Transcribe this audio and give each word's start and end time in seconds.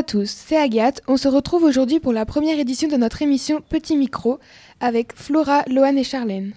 à 0.00 0.02
tous, 0.02 0.30
c'est 0.30 0.56
Agathe. 0.56 1.02
On 1.08 1.18
se 1.18 1.28
retrouve 1.28 1.62
aujourd'hui 1.62 2.00
pour 2.00 2.14
la 2.14 2.24
première 2.24 2.58
édition 2.58 2.88
de 2.88 2.96
notre 2.96 3.20
émission 3.20 3.60
Petit 3.68 3.98
Micro 3.98 4.38
avec 4.80 5.12
Flora, 5.14 5.62
Loane 5.68 5.98
et 5.98 6.04
Charlène. 6.04 6.52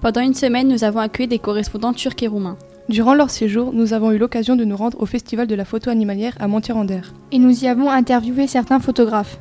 Pendant 0.00 0.20
une 0.20 0.34
semaine, 0.34 0.66
nous 0.66 0.82
avons 0.82 0.98
accueilli 0.98 1.28
des 1.28 1.38
correspondants 1.38 1.92
turcs 1.92 2.20
et 2.22 2.26
roumains. 2.26 2.56
Durant 2.88 3.14
leur 3.14 3.30
séjour, 3.30 3.72
nous 3.72 3.92
avons 3.92 4.10
eu 4.10 4.18
l'occasion 4.18 4.56
de 4.56 4.64
nous 4.64 4.76
rendre 4.76 5.00
au 5.00 5.06
Festival 5.06 5.46
de 5.46 5.54
la 5.54 5.64
photo 5.64 5.90
animalière 5.90 6.34
à 6.40 6.48
Montier-en-Der. 6.48 7.14
Et 7.30 7.38
nous 7.38 7.62
y 7.62 7.68
avons 7.68 7.88
interviewé 7.88 8.48
certains 8.48 8.80
photographes. 8.80 9.38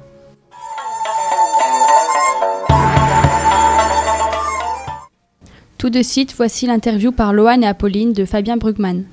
Tout 5.80 5.90
de 5.90 6.04
suite, 6.04 6.32
voici 6.38 6.68
l'interview 6.68 7.12
par 7.12 7.34
Loane 7.34 7.64
et 7.64 7.68
Apolline 7.68 8.14
de 8.14 8.26
Fabien 8.26 8.58
Brugman. 8.58 9.06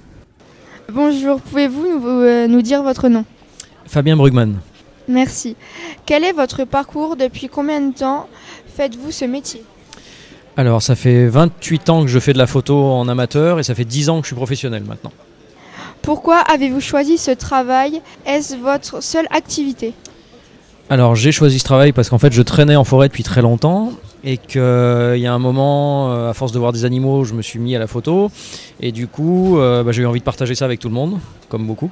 Bonjour, 0.92 1.40
pouvez-vous 1.40 1.98
nous, 1.98 2.06
euh, 2.06 2.46
nous 2.46 2.60
dire 2.60 2.82
votre 2.82 3.08
nom? 3.08 3.24
Fabien 3.86 4.16
Brugman. 4.16 4.54
Merci. 5.08 5.56
Quel 6.06 6.24
est 6.24 6.32
votre 6.32 6.64
parcours 6.64 7.16
Depuis 7.16 7.48
combien 7.48 7.80
de 7.80 7.94
temps 7.94 8.28
faites-vous 8.76 9.10
ce 9.10 9.24
métier? 9.24 9.62
Alors, 10.56 10.82
ça 10.82 10.94
fait 10.94 11.26
28 11.26 11.90
ans 11.90 12.02
que 12.02 12.08
je 12.08 12.18
fais 12.18 12.32
de 12.32 12.38
la 12.38 12.46
photo 12.46 12.76
en 12.92 13.08
amateur 13.08 13.58
et 13.58 13.62
ça 13.62 13.74
fait 13.74 13.84
10 13.84 14.08
ans 14.08 14.16
que 14.20 14.22
je 14.24 14.28
suis 14.28 14.36
professionnel 14.36 14.84
maintenant. 14.86 15.12
Pourquoi 16.00 16.38
avez-vous 16.38 16.80
choisi 16.80 17.18
ce 17.18 17.30
travail? 17.30 18.00
Est-ce 18.26 18.56
votre 18.56 19.02
seule 19.02 19.26
activité? 19.30 19.94
Alors, 20.90 21.16
j'ai 21.16 21.32
choisi 21.32 21.58
ce 21.58 21.64
travail 21.64 21.92
parce 21.92 22.08
qu'en 22.08 22.18
fait, 22.18 22.32
je 22.32 22.42
traînais 22.42 22.76
en 22.76 22.84
forêt 22.84 23.08
depuis 23.08 23.22
très 23.22 23.42
longtemps 23.42 23.90
et 24.24 24.38
qu'il 24.38 24.60
y 24.60 25.26
a 25.26 25.32
un 25.34 25.38
moment, 25.38 26.10
euh, 26.12 26.30
à 26.30 26.34
force 26.34 26.50
de 26.52 26.58
voir 26.58 26.72
des 26.72 26.84
animaux, 26.84 27.24
je 27.24 27.34
me 27.34 27.42
suis 27.42 27.58
mis 27.58 27.76
à 27.76 27.78
la 27.78 27.86
photo 27.86 28.30
et 28.80 28.90
du 28.90 29.06
coup, 29.06 29.58
euh, 29.58 29.82
bah, 29.82 29.92
j'ai 29.92 30.02
eu 30.02 30.06
envie 30.06 30.20
de 30.20 30.24
partager 30.24 30.54
ça 30.54 30.64
avec 30.64 30.80
tout 30.80 30.88
le 30.88 30.94
monde, 30.94 31.18
comme 31.50 31.66
beaucoup. 31.66 31.90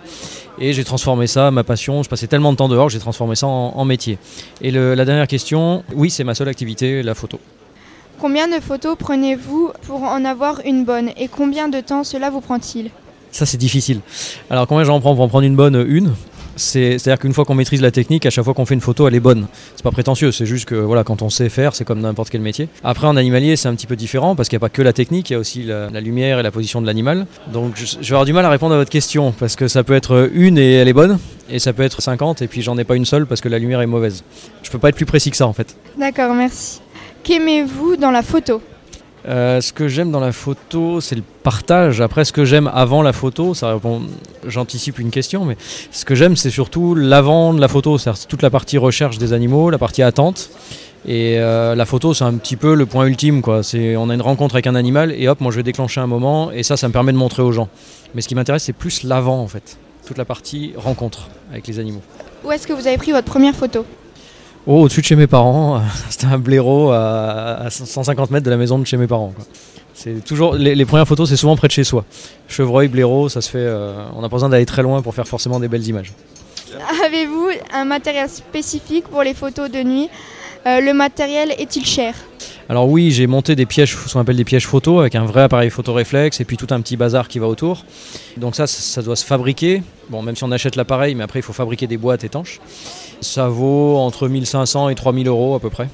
Et 0.59 0.73
j'ai 0.73 0.83
transformé 0.85 1.27
ça, 1.27 1.51
ma 1.51 1.63
passion, 1.65 2.03
je 2.03 2.09
passais 2.09 2.27
tellement 2.27 2.53
de 2.53 2.57
temps 2.57 2.69
dehors, 2.69 2.89
j'ai 2.89 2.99
transformé 2.99 3.35
ça 3.35 3.47
en, 3.47 3.75
en 3.77 3.85
métier. 3.85 4.19
Et 4.63 4.71
le- 4.71 4.95
la 4.95 5.05
dernière 5.05 5.27
question, 5.27 5.85
oui, 5.95 6.09
c'est 6.11 6.25
ma 6.25 6.35
seule 6.35 6.49
activité, 6.49 7.03
la 7.03 7.15
photo. 7.15 7.39
Combien 8.21 8.49
de 8.49 8.61
photos 8.63 8.97
prenez-vous 8.99 9.71
pour 9.87 10.03
en 10.05 10.25
avoir 10.25 10.61
une 10.65 10.85
bonne 10.85 11.11
Et 11.17 11.29
combien 11.29 11.69
de 11.69 11.81
temps 11.81 12.05
cela 12.05 12.31
vous 12.31 12.41
prend-il? 12.41 12.91
Ça, 13.31 13.47
c'est 13.47 13.57
difficile. 13.57 14.01
Alors, 14.51 14.67
combien 14.67 14.85
j'en 14.85 15.01
prends 15.01 15.15
pour 15.15 15.25
en 15.25 15.29
prendre 15.29 15.45
une 15.47 15.57
bonne? 15.57 15.85
Une. 15.89 16.13
C'est- 16.57 16.99
C'est-à-dire 16.99 17.19
qu'une 17.21 17.33
fois 17.33 17.45
qu'on 17.45 17.55
maîtrise 17.55 17.81
la 17.81 17.91
technique, 17.91 18.27
à 18.27 18.31
chaque 18.31 18.45
fois 18.45 18.55
qu'on 18.55 18.67
fait 18.67 18.75
une 18.75 18.81
photo, 18.81 19.09
elle 19.09 19.15
est 19.15 19.21
bonne. 19.21 19.47
C'est 19.75 19.83
pas 19.83 19.91
prétentieux, 19.91 20.33
c'est 20.33 20.47
juste 20.47 20.67
que 20.67 20.75
voilà, 20.75 21.05
quand 21.05 21.23
on 21.23 21.31
sait 21.31 21.49
faire, 21.49 21.75
c'est 21.75 21.85
comme 21.85 22.01
n'importe 22.01 22.31
quel 22.31 22.41
métier. 22.43 22.69
Après, 22.85 23.07
en 23.07 23.17
animalier, 23.17 23.57
c'est 23.57 23.69
un 23.69 23.75
petit 23.75 23.87
peu 23.87 23.97
différent 23.97 24.37
parce 24.37 24.49
qu'il 24.49 24.57
n'y 24.57 24.61
a 24.61 24.67
pas 24.67 24.69
que 24.69 24.83
la 24.83 24.93
technique, 24.93 25.31
il 25.31 25.33
y 25.33 25.37
a 25.37 25.39
aussi 25.39 25.63
la, 25.63 25.89
la 25.91 26.01
lumière 26.01 26.39
et 26.39 26.43
la 26.43 26.51
position 26.51 26.81
de 26.81 26.87
l'animal. 26.87 27.27
Donc, 27.53 27.73
je, 27.77 27.87
je 27.87 27.99
vais 28.01 28.07
avoir 28.13 28.25
du 28.25 28.33
mal 28.33 28.45
à 28.45 28.51
répondre 28.51 28.75
à 28.75 28.79
votre 28.79 28.91
question 28.91 29.33
parce 29.33 29.57
que 29.57 29.69
ça 29.69 29.83
peut 29.85 29.95
être 29.95 30.31
une 30.35 30.59
et 30.59 30.73
elle 30.75 30.89
est 30.89 30.93
bonne, 30.93 31.19
et 31.51 31.59
ça 31.59 31.73
peut 31.73 31.83
être 31.83 32.03
50 32.03 32.43
et 32.43 32.49
puis 32.49 32.63
j'en 32.63 32.77
ai 32.79 32.85
pas 32.85 32.97
une 32.97 33.05
seule 33.07 33.27
parce 33.27 33.41
que 33.41 33.49
la 33.49 33.59
lumière 33.59 33.81
est 33.81 33.87
mauvaise. 33.87 34.23
Je 34.63 34.71
peux 34.71 34.79
pas 34.79 34.91
être 34.91 34.97
plus 34.97 35.07
précis 35.07 35.31
que 35.31 35.37
ça 35.37 35.47
en 35.47 35.53
fait. 35.53 35.77
D'accord, 35.99 36.35
merci. 36.35 36.81
Qu'aimez-vous 37.23 37.97
dans 37.97 38.11
la 38.11 38.23
photo? 38.23 38.61
Euh, 39.29 39.61
ce 39.61 39.73
que 39.73 39.87
j'aime 39.87 40.11
dans 40.11 40.21
la 40.21 40.33
photo, 40.33 41.01
c'est 41.01 41.15
le 41.15 41.23
partage. 41.43 42.01
Après, 42.01 42.25
ce 42.25 42.33
que 42.33 42.45
j'aime 42.45 42.71
avant 42.73 43.03
la 43.03 43.13
photo, 43.13 43.55
ça 43.55 43.73
répond, 43.75 44.03
j'anticipe 44.47 44.99
une 44.99 45.11
question, 45.11 45.45
mais 45.45 45.57
ce 45.91 46.05
que 46.05 46.15
j'aime, 46.15 46.37
c'est 46.37 46.51
surtout 46.51 46.95
l'avant 46.95 47.55
de 47.55 47.61
la 47.61 47.69
photo, 47.69 47.99
c'est-à-dire 47.99 48.27
toute 48.27 48.43
la 48.43 48.51
partie 48.51 48.79
recherche 48.79 49.19
des 49.19 49.33
animaux, 49.33 49.71
la 49.71 49.79
partie 49.79 50.03
attente. 50.03 50.51
Et 51.07 51.39
euh, 51.39 51.75
la 51.75 51.85
photo, 51.85 52.15
c'est 52.15 52.25
un 52.25 52.35
petit 52.35 52.57
peu 52.57 52.75
le 52.75 52.87
point 52.87 53.07
ultime, 53.07 53.43
quoi. 53.43 53.63
C'est, 53.63 53.97
on 53.97 54.09
a 54.11 54.15
une 54.15 54.23
rencontre 54.23 54.55
avec 54.55 54.67
un 54.67 54.75
animal 54.75 55.13
et 55.13 55.29
hop, 55.29 55.41
moi 55.41 55.51
je 55.51 55.57
vais 55.57 55.65
déclencher 55.65 56.01
un 56.01 56.07
moment 56.07 56.53
et 56.53 56.63
ça, 56.63 56.77
ça 56.77 56.87
me 56.87 56.93
permet 56.93 57.13
de 57.13 57.17
montrer 57.17 57.43
aux 57.43 57.53
gens. 57.53 57.69
Mais 58.15 58.23
ce 58.23 58.29
qui 58.29 58.35
m'intéresse, 58.35 58.65
c'est 58.65 58.73
plus 58.73 59.03
l'avant, 59.03 59.41
en 59.41 59.49
fait. 59.49 59.79
Toute 60.07 60.19
la 60.19 60.25
partie 60.25 60.73
rencontre 60.77 61.29
avec 61.51 61.67
les 61.67 61.79
animaux. 61.79 62.03
Où 62.45 62.53
est-ce 62.53 62.67
que 62.67 62.73
vous 62.73 62.87
avez 62.87 62.99
pris 62.99 63.13
votre 63.13 63.27
première 63.27 63.55
photo? 63.55 63.85
Oh, 64.67 64.83
au-dessus 64.83 65.01
de 65.01 65.07
chez 65.07 65.17
mes 65.17 65.27
parents, 65.27 65.83
c'était 66.11 66.27
un 66.27 66.39
blaireau 66.39 66.91
à, 66.93 67.65
à 67.65 67.71
150 67.71 68.31
mètres 68.31 68.45
de 68.45 68.51
la 68.51 68.57
maison 68.57 68.79
de 68.79 68.87
chez 68.87 68.97
mes 68.97 69.07
parents. 69.09 69.33
C'est 69.95 70.25
toujours 70.25 70.55
les, 70.55 70.75
les 70.75 70.85
premières 70.85 71.07
photos, 71.07 71.29
c'est 71.29 71.37
souvent 71.37 71.57
près 71.57 71.69
de 71.69 71.73
chez 71.73 71.85
soi. 71.85 72.05
Chevreuil, 72.49 72.89
blaireau, 72.89 73.29
ça 73.29 73.41
se 73.41 73.51
fait. 73.51 73.59
euh, 73.59 74.05
on 74.17 74.21
n'a 74.23 74.29
pas 74.29 74.37
besoin 74.37 74.49
d'aller 74.49 74.67
très 74.67 74.83
loin 74.83 75.03
pour 75.03 75.15
faire 75.15 75.27
forcément 75.29 75.61
des 75.61 75.69
belles 75.69 75.87
images. 75.87 76.13
Avez-vous 77.05 77.51
un 77.75 77.85
matériel 77.85 78.29
spécifique 78.29 79.07
pour 79.09 79.23
les 79.23 79.35
photos 79.35 79.71
de 79.71 79.83
nuit? 79.83 80.09
Euh, 80.67 80.81
Le 80.81 80.95
matériel 80.95 81.53
est-il 81.59 81.85
cher? 81.85 82.15
Alors 82.69 82.89
oui, 82.89 83.11
j'ai 83.11 83.27
monté 83.27 83.57
des 83.57 83.67
pièges, 83.67 83.97
ce 83.97 84.13
qu'on 84.13 84.21
appelle 84.21 84.37
des 84.37 84.45
pièges 84.45 84.67
photo, 84.67 85.01
avec 85.01 85.15
un 85.15 85.25
vrai 85.25 85.43
appareil 85.43 85.71
photo 85.71 85.93
réflexe 85.93 86.41
et 86.41 86.45
puis 86.45 86.57
tout 86.57 86.69
un 86.71 86.81
petit 86.81 86.97
bazar 86.97 87.29
qui 87.29 87.39
va 87.39 87.47
autour. 87.47 87.85
Donc 88.37 88.57
ça, 88.57 88.67
ça, 88.67 89.03
doit 89.03 89.17
se 89.17 89.25
fabriquer. 89.25 89.83
Bon, 90.09 90.23
même 90.23 90.37
si 90.37 90.45
on 90.45 90.51
achète 90.53 90.77
l'appareil, 90.77 91.15
mais 91.15 91.25
après 91.25 91.41
il 91.41 91.43
faut 91.43 91.53
fabriquer 91.53 91.87
des 91.87 91.97
boîtes 91.97 92.25
étanches. 92.25 92.61
Ça 93.21 93.49
vaut 93.49 93.99
entre 93.99 94.29
1500 94.29 94.89
et 94.89 94.95
3000 94.95 95.29
euros 95.29 95.55
à 95.55 95.61
peu 95.61 95.71
près. 95.71 95.89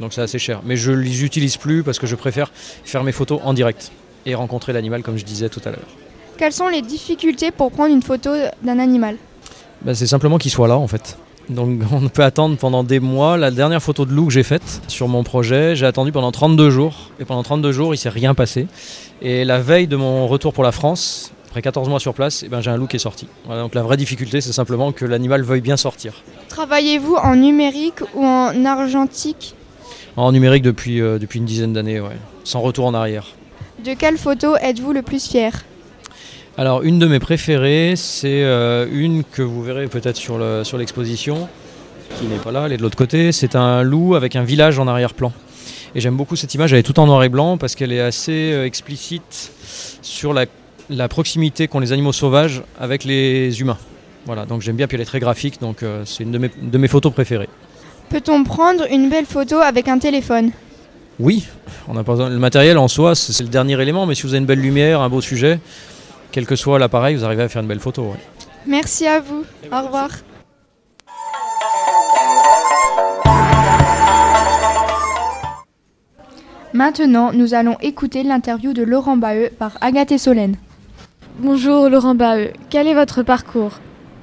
Donc 0.00 0.12
c'est 0.12 0.22
assez 0.22 0.38
cher. 0.38 0.60
Mais 0.64 0.76
je 0.76 0.92
les 0.92 1.24
utilise 1.24 1.56
plus 1.56 1.82
parce 1.82 1.98
que 1.98 2.06
je 2.06 2.14
préfère 2.14 2.52
faire 2.84 3.04
mes 3.04 3.12
photos 3.12 3.40
en 3.44 3.52
direct 3.52 3.90
et 4.26 4.34
rencontrer 4.34 4.72
l'animal 4.72 5.02
comme 5.02 5.16
je 5.16 5.24
disais 5.24 5.48
tout 5.48 5.62
à 5.64 5.70
l'heure. 5.70 5.88
Quelles 6.36 6.52
sont 6.52 6.68
les 6.68 6.82
difficultés 6.82 7.50
pour 7.50 7.72
prendre 7.72 7.92
une 7.92 8.02
photo 8.02 8.30
d'un 8.62 8.78
animal? 8.78 9.16
Bah, 9.82 9.94
c'est 9.94 10.06
simplement 10.06 10.38
qu'il 10.38 10.50
soit 10.50 10.68
là 10.68 10.76
en 10.76 10.86
fait. 10.86 11.16
Donc 11.50 11.80
on 11.92 12.08
peut 12.08 12.22
attendre 12.22 12.56
pendant 12.56 12.84
des 12.84 13.00
mois. 13.00 13.36
La 13.36 13.50
dernière 13.50 13.82
photo 13.82 14.04
de 14.04 14.12
loup 14.12 14.26
que 14.26 14.32
j'ai 14.32 14.42
faite 14.42 14.82
sur 14.88 15.08
mon 15.08 15.22
projet, 15.22 15.76
j'ai 15.76 15.86
attendu 15.86 16.12
pendant 16.12 16.32
32 16.32 16.70
jours. 16.70 17.10
Et 17.20 17.24
pendant 17.24 17.42
32 17.42 17.72
jours, 17.72 17.94
il 17.94 17.98
s'est 17.98 18.08
rien 18.08 18.34
passé. 18.34 18.66
Et 19.22 19.44
la 19.44 19.60
veille 19.60 19.86
de 19.86 19.96
mon 19.96 20.26
retour 20.26 20.52
pour 20.52 20.64
la 20.64 20.72
France, 20.72 21.32
après 21.46 21.62
14 21.62 21.88
mois 21.88 22.00
sur 22.00 22.14
place, 22.14 22.42
eh 22.44 22.48
ben, 22.48 22.60
j'ai 22.60 22.70
un 22.70 22.76
loup 22.76 22.86
qui 22.86 22.96
est 22.96 23.00
sorti. 23.00 23.26
Voilà, 23.46 23.62
donc 23.62 23.74
la 23.74 23.82
vraie 23.82 23.96
difficulté, 23.96 24.40
c'est 24.40 24.52
simplement 24.52 24.92
que 24.92 25.04
l'animal 25.04 25.42
veuille 25.42 25.62
bien 25.62 25.76
sortir. 25.76 26.22
Travaillez-vous 26.48 27.14
en 27.14 27.36
numérique 27.36 28.00
ou 28.14 28.24
en 28.24 28.64
argentique? 28.64 29.54
En 30.16 30.32
numérique 30.32 30.62
depuis, 30.62 31.00
euh, 31.00 31.18
depuis 31.18 31.38
une 31.38 31.46
dizaine 31.46 31.72
d'années, 31.72 32.00
ouais. 32.00 32.16
sans 32.44 32.60
retour 32.60 32.86
en 32.86 32.94
arrière. 32.94 33.28
De 33.84 33.94
quelle 33.94 34.18
photo 34.18 34.56
êtes-vous 34.56 34.92
le 34.92 35.02
plus 35.02 35.26
fier? 35.26 35.52
Alors 36.58 36.82
une 36.82 36.98
de 36.98 37.06
mes 37.06 37.20
préférées, 37.20 37.94
c'est 37.96 38.42
euh, 38.42 38.86
une 38.92 39.22
que 39.22 39.42
vous 39.42 39.62
verrez 39.62 39.86
peut-être 39.86 40.16
sur 40.16 40.38
le- 40.38 40.64
sur 40.64 40.76
l'exposition, 40.76 41.48
qui 42.18 42.26
n'est 42.26 42.36
pas 42.38 42.50
là, 42.50 42.64
elle 42.66 42.72
est 42.72 42.76
de 42.76 42.82
l'autre 42.82 42.96
côté. 42.96 43.30
C'est 43.30 43.54
un 43.54 43.82
loup 43.84 44.16
avec 44.16 44.34
un 44.34 44.42
village 44.42 44.78
en 44.80 44.88
arrière-plan. 44.88 45.32
Et 45.94 46.00
j'aime 46.00 46.16
beaucoup 46.16 46.34
cette 46.34 46.52
image, 46.54 46.72
elle 46.72 46.80
est 46.80 46.82
tout 46.82 46.98
en 46.98 47.06
noir 47.06 47.22
et 47.22 47.28
blanc 47.28 47.58
parce 47.58 47.76
qu'elle 47.76 47.92
est 47.92 48.00
assez 48.00 48.50
euh, 48.52 48.66
explicite 48.66 49.52
sur 50.02 50.32
la, 50.32 50.46
la 50.90 51.06
proximité 51.06 51.68
qu'ont 51.68 51.78
les 51.78 51.92
animaux 51.92 52.12
sauvages 52.12 52.62
avec 52.80 53.04
les 53.04 53.60
humains. 53.60 53.78
Voilà, 54.26 54.44
donc 54.44 54.60
j'aime 54.60 54.76
bien, 54.76 54.88
puis 54.88 54.96
elle 54.96 55.00
est 55.02 55.06
très 55.06 55.20
graphique, 55.20 55.60
donc 55.60 55.84
euh, 55.84 56.02
c'est 56.04 56.24
une 56.24 56.32
de 56.32 56.38
mes, 56.38 56.50
de 56.60 56.76
mes 56.78 56.88
photos 56.88 57.12
préférées. 57.12 57.48
Peut-on 58.10 58.42
prendre 58.42 58.84
une 58.90 59.08
belle 59.08 59.26
photo 59.26 59.58
avec 59.58 59.86
un 59.86 59.98
téléphone? 60.00 60.50
Oui, 61.20 61.46
on 61.86 61.96
a 61.96 62.02
pas 62.02 62.12
besoin- 62.12 62.28
le 62.30 62.38
matériel 62.38 62.78
en 62.78 62.88
soi, 62.88 63.14
c'est 63.14 63.42
le 63.44 63.48
dernier 63.48 63.80
élément, 63.80 64.06
mais 64.06 64.14
si 64.16 64.22
vous 64.24 64.30
avez 64.30 64.38
une 64.38 64.46
belle 64.46 64.60
lumière, 64.60 65.00
un 65.00 65.08
beau 65.08 65.20
sujet, 65.20 65.60
quel 66.38 66.46
que 66.46 66.54
soit 66.54 66.78
l'appareil, 66.78 67.16
vous 67.16 67.24
arrivez 67.24 67.42
à 67.42 67.48
faire 67.48 67.62
une 67.62 67.66
belle 67.66 67.80
photo. 67.80 68.02
ouais. 68.02 68.18
Merci 68.64 69.08
à 69.08 69.18
vous. 69.18 69.42
Au 69.72 69.82
revoir. 69.82 70.08
Maintenant, 76.72 77.32
nous 77.32 77.54
allons 77.54 77.76
écouter 77.80 78.22
l'interview 78.22 78.72
de 78.72 78.84
Laurent 78.84 79.16
Baheux 79.16 79.50
par 79.58 79.78
Agathe 79.80 80.12
et 80.12 80.18
Solène. 80.18 80.54
Bonjour 81.40 81.88
Laurent 81.88 82.14
Baheux, 82.14 82.52
quel 82.70 82.86
est 82.86 82.94
votre 82.94 83.24
parcours? 83.24 83.80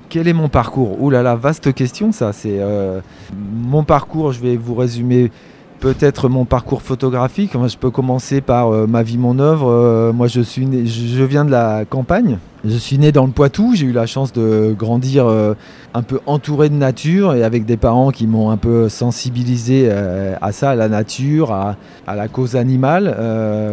Quel 0.07 0.29
est 0.29 0.33
mon 0.33 0.47
parcours? 0.47 1.01
Ouh 1.01 1.09
là 1.09 1.21
là, 1.21 1.35
vaste 1.35 1.73
question 1.73 2.13
ça. 2.13 2.31
C'est 2.31 2.59
euh, 2.61 3.01
mon 3.35 3.83
parcours. 3.83 4.31
Je 4.31 4.39
vais 4.39 4.55
vous 4.55 4.75
résumer 4.75 5.31
peut-être 5.79 6.29
mon 6.29 6.45
parcours 6.45 6.81
photographique. 6.81 7.51
Je 7.53 7.77
peux 7.77 7.91
commencer 7.91 8.41
par 8.41 8.69
euh, 8.69 8.87
ma 8.87 9.03
vie, 9.03 9.17
mon 9.17 9.39
œuvre. 9.39 9.69
Euh, 9.69 10.13
moi, 10.13 10.27
je 10.27 10.41
suis 10.41 10.65
je 10.87 11.23
viens 11.23 11.45
de 11.45 11.51
la 11.51 11.85
campagne. 11.85 12.37
Je 12.63 12.77
suis 12.77 12.97
né 12.97 13.11
dans 13.11 13.25
le 13.25 13.31
Poitou. 13.31 13.73
J'ai 13.75 13.85
eu 13.85 13.91
la 13.91 14.07
chance 14.07 14.33
de 14.33 14.75
grandir 14.77 15.27
euh, 15.27 15.53
un 15.93 16.01
peu 16.01 16.19
entouré 16.25 16.69
de 16.69 16.75
nature 16.75 17.35
et 17.35 17.43
avec 17.43 17.65
des 17.65 17.77
parents 17.77 18.09
qui 18.09 18.25
m'ont 18.25 18.49
un 18.49 18.57
peu 18.57 18.89
sensibilisé 18.89 19.89
à 19.89 20.51
ça, 20.51 20.71
à 20.71 20.75
la 20.75 20.89
nature, 20.89 21.51
à, 21.51 21.75
la 22.07 22.27
cause 22.27 22.55
animale. 22.55 23.15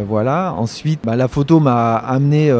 Voilà. 0.07 0.53
Ensuite, 0.57 0.99
bah, 1.03 1.15
la 1.15 1.27
photo 1.27 1.59
m'a 1.59 1.95
amené 1.95 2.51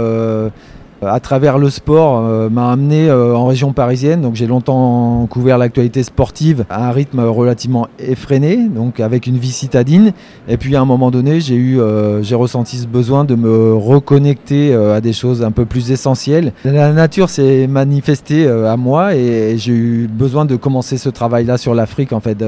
à 1.07 1.19
travers 1.19 1.57
le 1.57 1.69
sport, 1.69 2.23
euh, 2.25 2.49
m'a 2.49 2.71
amené 2.71 3.09
euh, 3.09 3.35
en 3.35 3.45
région 3.45 3.73
parisienne. 3.73 4.21
Donc 4.21 4.35
j'ai 4.35 4.47
longtemps 4.47 5.27
couvert 5.29 5.57
l'actualité 5.57 6.03
sportive 6.03 6.65
à 6.69 6.89
un 6.89 6.91
rythme 6.91 7.19
relativement 7.19 7.87
effréné, 7.99 8.57
donc 8.67 8.99
avec 8.99 9.27
une 9.27 9.37
vie 9.37 9.51
citadine. 9.51 10.13
Et 10.47 10.57
puis 10.57 10.75
à 10.75 10.81
un 10.81 10.85
moment 10.85 11.11
donné, 11.11 11.39
j'ai 11.39 11.55
eu, 11.55 11.79
euh, 11.79 12.21
j'ai 12.23 12.35
ressenti 12.35 12.77
ce 12.77 12.87
besoin 12.87 13.25
de 13.25 13.35
me 13.35 13.73
reconnecter 13.73 14.73
à 14.73 15.01
des 15.01 15.13
choses 15.13 15.43
un 15.43 15.51
peu 15.51 15.65
plus 15.65 15.91
essentielles. 15.91 16.53
La 16.65 16.91
nature 16.91 17.29
s'est 17.29 17.67
manifestée 17.67 18.47
à 18.47 18.77
moi 18.77 19.15
et 19.15 19.55
j'ai 19.57 19.73
eu 19.73 20.07
besoin 20.07 20.45
de 20.45 20.55
commencer 20.55 20.97
ce 20.97 21.09
travail-là 21.09 21.57
sur 21.57 21.73
l'Afrique 21.73 22.13
en 22.13 22.19
fait, 22.19 22.43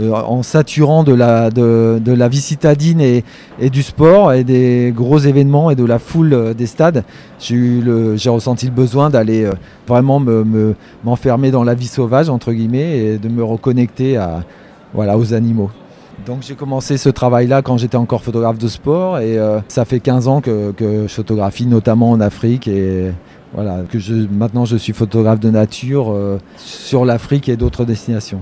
en 0.00 0.42
saturant 0.42 1.04
de 1.04 1.14
la, 1.14 1.50
de, 1.50 2.00
de 2.02 2.12
la 2.12 2.28
vie 2.28 2.40
citadine 2.40 3.00
et, 3.00 3.24
et 3.60 3.70
du 3.70 3.82
sport 3.82 4.32
et 4.32 4.44
des 4.44 4.92
gros 4.94 5.18
événements 5.18 5.70
et 5.70 5.74
de 5.74 5.84
la 5.84 5.98
foule 5.98 6.54
des 6.56 6.66
stades. 6.66 7.04
J'ai 7.38 7.56
eu 7.56 7.80
le 7.80 7.91
j'ai 8.16 8.30
ressenti 8.30 8.66
le 8.66 8.72
besoin 8.72 9.10
d'aller 9.10 9.44
euh, 9.44 9.52
vraiment 9.86 10.20
me, 10.20 10.44
me- 10.44 10.74
m'enfermer 11.04 11.50
dans 11.50 11.64
la 11.64 11.74
vie 11.74 11.86
sauvage 11.86 12.28
entre 12.28 12.52
guillemets 12.52 12.98
et 12.98 13.18
de 13.18 13.28
me 13.28 13.42
reconnecter 13.44 14.16
à, 14.16 14.44
voilà, 14.94 15.16
aux 15.18 15.32
animaux. 15.34 15.70
Donc 16.26 16.38
j'ai 16.42 16.54
commencé 16.54 16.98
ce 16.98 17.08
travail-là 17.08 17.62
quand 17.62 17.78
j'étais 17.78 17.96
encore 17.96 18.22
photographe 18.22 18.58
de 18.58 18.68
sport 18.68 19.18
et 19.18 19.38
euh, 19.38 19.58
ça 19.68 19.84
fait 19.84 19.98
15 20.00 20.28
ans 20.28 20.40
que, 20.40 20.70
que 20.72 21.06
je 21.08 21.12
photographie 21.14 21.66
notamment 21.66 22.10
en 22.10 22.20
Afrique 22.20 22.68
et 22.68 23.10
voilà 23.54 23.78
que 23.90 23.98
je, 23.98 24.14
maintenant 24.30 24.64
je 24.64 24.76
suis 24.76 24.92
photographe 24.92 25.40
de 25.40 25.50
nature 25.50 26.12
euh, 26.12 26.38
sur 26.56 27.04
l'Afrique 27.04 27.48
et 27.48 27.56
d'autres 27.56 27.84
destinations. 27.84 28.40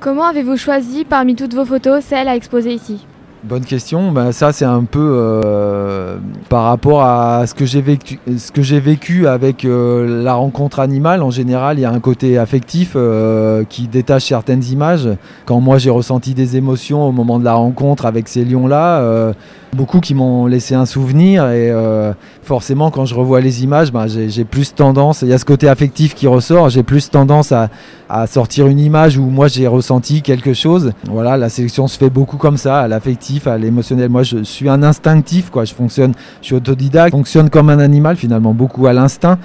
Comment 0.00 0.24
avez-vous 0.24 0.56
choisi 0.58 1.04
parmi 1.04 1.34
toutes 1.36 1.54
vos 1.54 1.64
photos 1.64 2.04
celle 2.04 2.28
à 2.28 2.36
exposer 2.36 2.74
ici? 2.74 3.06
Bonne 3.48 3.64
question. 3.64 4.10
Ben, 4.10 4.32
ça, 4.32 4.50
c'est 4.50 4.64
un 4.64 4.82
peu 4.82 5.12
euh, 5.14 6.16
par 6.48 6.64
rapport 6.64 7.04
à 7.04 7.46
ce 7.46 7.54
que 7.54 7.64
j'ai 7.64 8.80
vécu, 8.80 9.28
avec 9.28 9.64
euh, 9.64 10.24
la 10.24 10.34
rencontre 10.34 10.80
animale. 10.80 11.22
En 11.22 11.30
général, 11.30 11.78
il 11.78 11.82
y 11.82 11.84
a 11.84 11.92
un 11.92 12.00
côté 12.00 12.38
affectif 12.38 12.94
euh, 12.96 13.62
qui 13.68 13.86
détache 13.86 14.24
certaines 14.24 14.64
images. 14.64 15.08
Quand 15.44 15.60
moi, 15.60 15.78
j'ai 15.78 15.90
ressenti 15.90 16.34
des 16.34 16.56
émotions 16.56 17.06
au 17.08 17.12
moment 17.12 17.38
de 17.38 17.44
la 17.44 17.54
rencontre 17.54 18.04
avec 18.04 18.26
ces 18.26 18.44
lions-là, 18.44 19.32
beaucoup 19.76 20.00
qui 20.00 20.14
m'ont 20.14 20.46
laissé 20.46 20.74
un 20.74 20.86
souvenir. 20.86 21.44
Et 21.50 21.70
euh, 21.70 22.12
forcément, 22.42 22.90
quand 22.90 23.04
je 23.04 23.14
revois 23.14 23.40
les 23.40 23.62
images, 23.62 23.92
ben, 23.92 24.06
j'ai, 24.08 24.44
plus 24.44 24.74
tendance. 24.74 25.22
Il 25.22 25.28
y 25.28 25.32
a 25.32 25.38
ce 25.38 25.44
côté 25.44 25.68
affectif 25.68 26.14
qui 26.14 26.26
ressort. 26.26 26.70
J'ai 26.70 26.82
plus 26.82 27.10
tendance 27.10 27.52
à, 27.52 27.68
à 28.08 28.26
sortir 28.26 28.66
une 28.66 28.80
image 28.80 29.18
où 29.18 29.24
moi 29.24 29.48
j'ai 29.48 29.66
ressenti 29.66 30.22
quelque 30.22 30.54
chose. 30.54 30.92
Voilà, 31.04 31.36
la 31.36 31.48
sélection 31.48 31.86
se 31.86 31.96
fait 31.96 32.10
beaucoup 32.10 32.38
comme 32.38 32.56
ça, 32.56 32.80
à 32.80 32.88
l'affectif, 32.88 33.46
à 33.46 33.58
l'émotionnel. 33.58 34.08
Moi, 34.08 34.24
je 34.24 34.42
suis 34.42 34.68
un 34.68 34.82
instinctif, 34.82 35.50
quoi. 35.50 35.64
Je 35.64 35.74
fonctionne, 35.74 36.14
je 36.40 36.46
suis 36.46 36.54
autodidacte, 36.56 37.12
je 37.12 37.16
fonctionne 37.16 37.50
comme 37.50 37.70
un 37.70 37.78
animal 37.78 38.16
finalement, 38.16 38.54
beaucoup 38.54 38.86
à 38.86 38.92
l'instinct. 38.92 39.38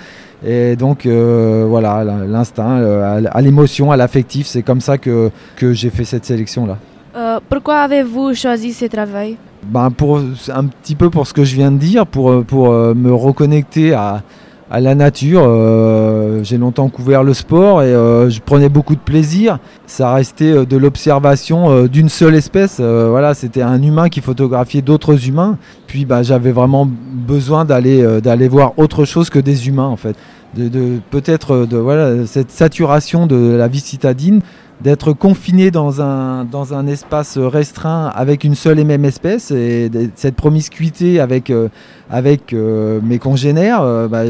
Et 0.44 0.76
donc 0.76 1.06
euh, 1.06 1.66
voilà, 1.68 2.04
l'instinct, 2.04 2.80
euh, 2.80 3.22
à 3.30 3.42
l'émotion, 3.42 3.92
à 3.92 3.98
l'affectif, 3.98 4.48
c'est 4.48 4.64
comme 4.64 4.82
ça 4.82 4.98
que, 4.98 5.30
que 5.56 5.74
j'ai 5.74 5.90
fait 5.90 6.06
cette 6.06 6.26
sélection-là. 6.26 6.78
Euh, 7.16 7.40
pourquoi 7.48 7.80
avez-vous 7.80 8.34
choisi 8.34 8.74
ce 8.74 8.86
travail? 8.86 9.38
Ben 9.64 9.92
pour 9.92 10.20
un 10.20 10.66
petit 10.66 10.96
peu 10.96 11.10
pour 11.10 11.28
ce 11.28 11.34
que 11.34 11.44
je 11.44 11.56
viens 11.56 11.72
de 11.72 11.78
dire, 11.78 12.08
pour, 12.08 12.44
pour 12.44 12.72
euh, 12.72 12.94
me 12.96 13.14
reconnecter 13.14 13.94
à, 13.94 14.24
à 14.72 14.80
la 14.80 14.96
nature. 14.96 15.44
Euh, 15.46 16.44
j'ai 16.44 16.58
longtemps 16.58 16.90
couvert 16.90 17.24
le 17.24 17.34
sport 17.34 17.84
et 17.84 17.94
euh, 17.94 18.30
je 18.30 18.40
prenais 18.40 18.70
beaucoup 18.70 18.96
de 18.96 19.02
plaisir. 19.02 19.60
Ça 19.86 20.14
restait 20.14 20.52
euh, 20.52 20.66
de 20.66 20.78
l'observation 20.78 21.70
euh, 21.70 21.88
d'une 21.88 22.10
seule 22.10 22.36
espèce. 22.36 22.78
Euh, 22.80 23.10
voilà, 23.10 23.34
c'était 23.34 23.62
un 23.62 23.84
humain 23.84 24.10
qui 24.10 24.22
photographiait 24.22 24.82
d'autres 24.82 25.28
humains. 25.28 25.58
Puis 25.88 26.06
bah, 26.06 26.24
j'avais 26.24 26.52
vraiment 26.52 26.88
besoin 26.88 27.66
d'aller 27.66 28.02
euh, 28.02 28.22
d'aller 28.22 28.48
voir 28.48 28.74
autre 28.78 29.06
chose 29.06 29.30
que 29.30 29.40
des 29.40 29.68
humains 29.68 29.88
en 29.88 29.98
fait. 29.98 30.16
De, 30.56 31.00
peut-être 31.12 31.52
euh, 31.52 31.66
de 31.66 31.78
voilà 31.78 32.26
cette 32.26 32.52
saturation 32.52 33.28
de 33.28 33.56
la 33.56 33.68
vie 33.68 33.80
citadine 33.80 34.42
d'être 34.84 35.14
confiné 35.14 35.72
dans 35.72 36.02
un, 36.02 36.44
dans 36.46 36.74
un 36.74 36.88
espace 36.88 37.38
restreint 37.38 38.12
avec 38.14 38.44
une 38.44 38.56
seule 38.56 38.80
et 38.80 38.84
même 38.84 39.06
espèce 39.06 39.52
et 39.52 39.90
cette 40.16 40.36
promiscuité 40.36 41.20
avec, 41.20 41.50
euh, 41.50 41.70
avec 42.10 42.54
euh, 42.54 43.00
mes 43.04 43.20
congénères 43.20 43.82
euh, 43.82 44.08
bah, 44.08 44.24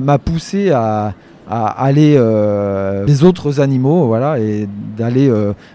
m'a 0.00 0.18
poussé 0.18 0.70
à, 0.70 1.14
à 1.48 1.66
aller 1.66 2.20
les 3.06 3.24
autres 3.24 3.60
animaux 3.60 4.06
voilà, 4.06 4.38
et 4.38 4.68
d'aller 4.96 5.30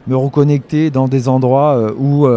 me 0.07 0.15
reconnecter 0.15 0.91
dans 0.91 1.07
des 1.07 1.27
endroits 1.27 1.91
où, 1.97 2.27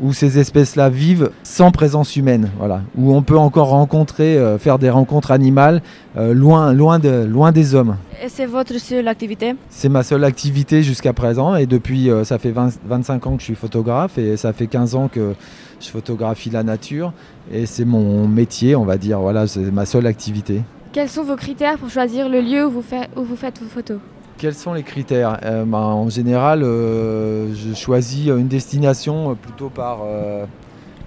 où 0.00 0.12
ces 0.12 0.38
espèces-là 0.38 0.88
vivent 0.90 1.30
sans 1.42 1.70
présence 1.70 2.16
humaine, 2.16 2.50
voilà, 2.58 2.82
où 2.96 3.14
on 3.14 3.22
peut 3.22 3.38
encore 3.38 3.68
rencontrer, 3.68 4.36
euh, 4.36 4.58
faire 4.58 4.78
des 4.78 4.90
rencontres 4.90 5.30
animales 5.30 5.80
euh, 6.16 6.34
loin, 6.34 6.72
loin, 6.72 6.98
de, 6.98 7.24
loin 7.24 7.50
des 7.52 7.74
hommes. 7.74 7.96
Et 8.22 8.28
c'est 8.28 8.46
votre 8.46 8.78
seule 8.78 9.08
activité? 9.08 9.54
C'est 9.70 9.88
ma 9.88 10.02
seule 10.02 10.24
activité 10.24 10.82
jusqu'à 10.82 11.12
présent 11.12 11.54
et 11.56 11.66
depuis 11.66 12.10
euh, 12.10 12.24
ça 12.24 12.38
fait 12.38 12.50
20 12.50 12.78
25 12.86 13.26
ans 13.26 13.34
que 13.36 13.40
je 13.40 13.44
suis 13.46 13.54
photographe 13.54 14.18
et 14.18 14.36
ça 14.36 14.52
fait 14.52 14.66
15 14.66 14.94
ans 14.94 15.08
que 15.08 15.34
je 15.80 15.88
photographie 15.88 16.50
la 16.50 16.62
nature 16.62 17.12
et 17.52 17.66
c'est 17.66 17.84
mon 17.84 18.26
métier 18.26 18.74
on 18.74 18.84
va 18.84 18.96
dire 18.96 19.20
voilà 19.20 19.46
c'est 19.46 19.60
ma 19.70 19.84
seule 19.86 20.06
activité. 20.06 20.62
Quels 20.92 21.10
sont 21.10 21.24
vos 21.24 21.36
critères 21.36 21.76
pour 21.76 21.90
choisir 21.90 22.28
le 22.30 22.40
lieu 22.40 22.66
où 22.66 22.70
vous, 22.70 22.82
fa- 22.82 23.06
où 23.16 23.22
vous 23.22 23.36
faites 23.36 23.60
vos 23.60 23.68
photos? 23.68 23.98
Quels 24.38 24.54
sont 24.54 24.74
les 24.74 24.82
critères? 24.82 25.38
Euh, 25.44 25.64
ben, 25.64 25.78
En 25.78 26.10
général 26.10 26.62
euh, 26.62 27.54
je 27.54 27.74
choisis 27.74 28.26
une 28.26 28.48
destination 28.48 29.30
euh, 29.30 29.34
plutôt 29.34 29.70
par 29.70 30.00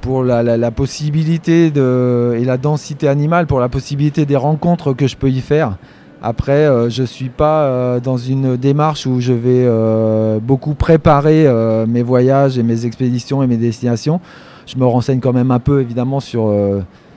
pour 0.01 0.23
la, 0.23 0.71
possibilité 0.71 1.69
de, 1.69 2.35
et 2.39 2.45
la 2.45 2.57
densité 2.57 3.07
animale, 3.07 3.45
pour 3.45 3.59
la 3.59 3.69
possibilité 3.69 4.25
des 4.25 4.37
rencontres 4.37 4.93
que 4.93 5.07
je 5.07 5.17
peux 5.17 5.29
y 5.29 5.41
faire. 5.41 5.77
Après, 6.21 6.65
je 6.89 7.01
ne 7.01 7.05
suis 7.05 7.27
pas 7.27 7.99
dans 7.99 8.15
une 8.15 8.55
démarche 8.55 9.05
où 9.05 9.19
je 9.19 9.33
vais 9.33 10.39
beaucoup 10.39 10.73
préparer 10.73 11.45
mes 11.85 12.01
voyages 12.01 12.57
et 12.57 12.63
mes 12.63 12.85
expéditions 12.85 13.43
et 13.43 13.47
mes 13.47 13.57
destinations. 13.57 14.21
Je 14.65 14.77
me 14.77 14.85
renseigne 14.85 15.19
quand 15.19 15.33
même 15.33 15.51
un 15.51 15.59
peu, 15.59 15.81
évidemment, 15.81 16.21
sur, 16.21 16.49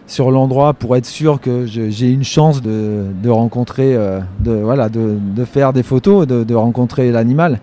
sur 0.06 0.30
l'endroit 0.30 0.74
pour 0.74 0.96
être 0.96 1.06
sûr 1.06 1.40
que 1.40 1.64
j'ai 1.66 2.10
une 2.10 2.24
chance 2.24 2.60
de, 2.60 3.04
de 3.22 3.30
rencontrer, 3.30 3.94
euh, 3.94 4.20
de, 4.40 4.52
voilà, 4.52 4.88
de, 4.88 5.16
de 5.34 5.44
faire 5.44 5.72
des 5.72 5.82
photos, 5.82 6.26
de, 6.26 6.44
de 6.44 6.54
rencontrer 6.54 7.10
l'animal. 7.12 7.60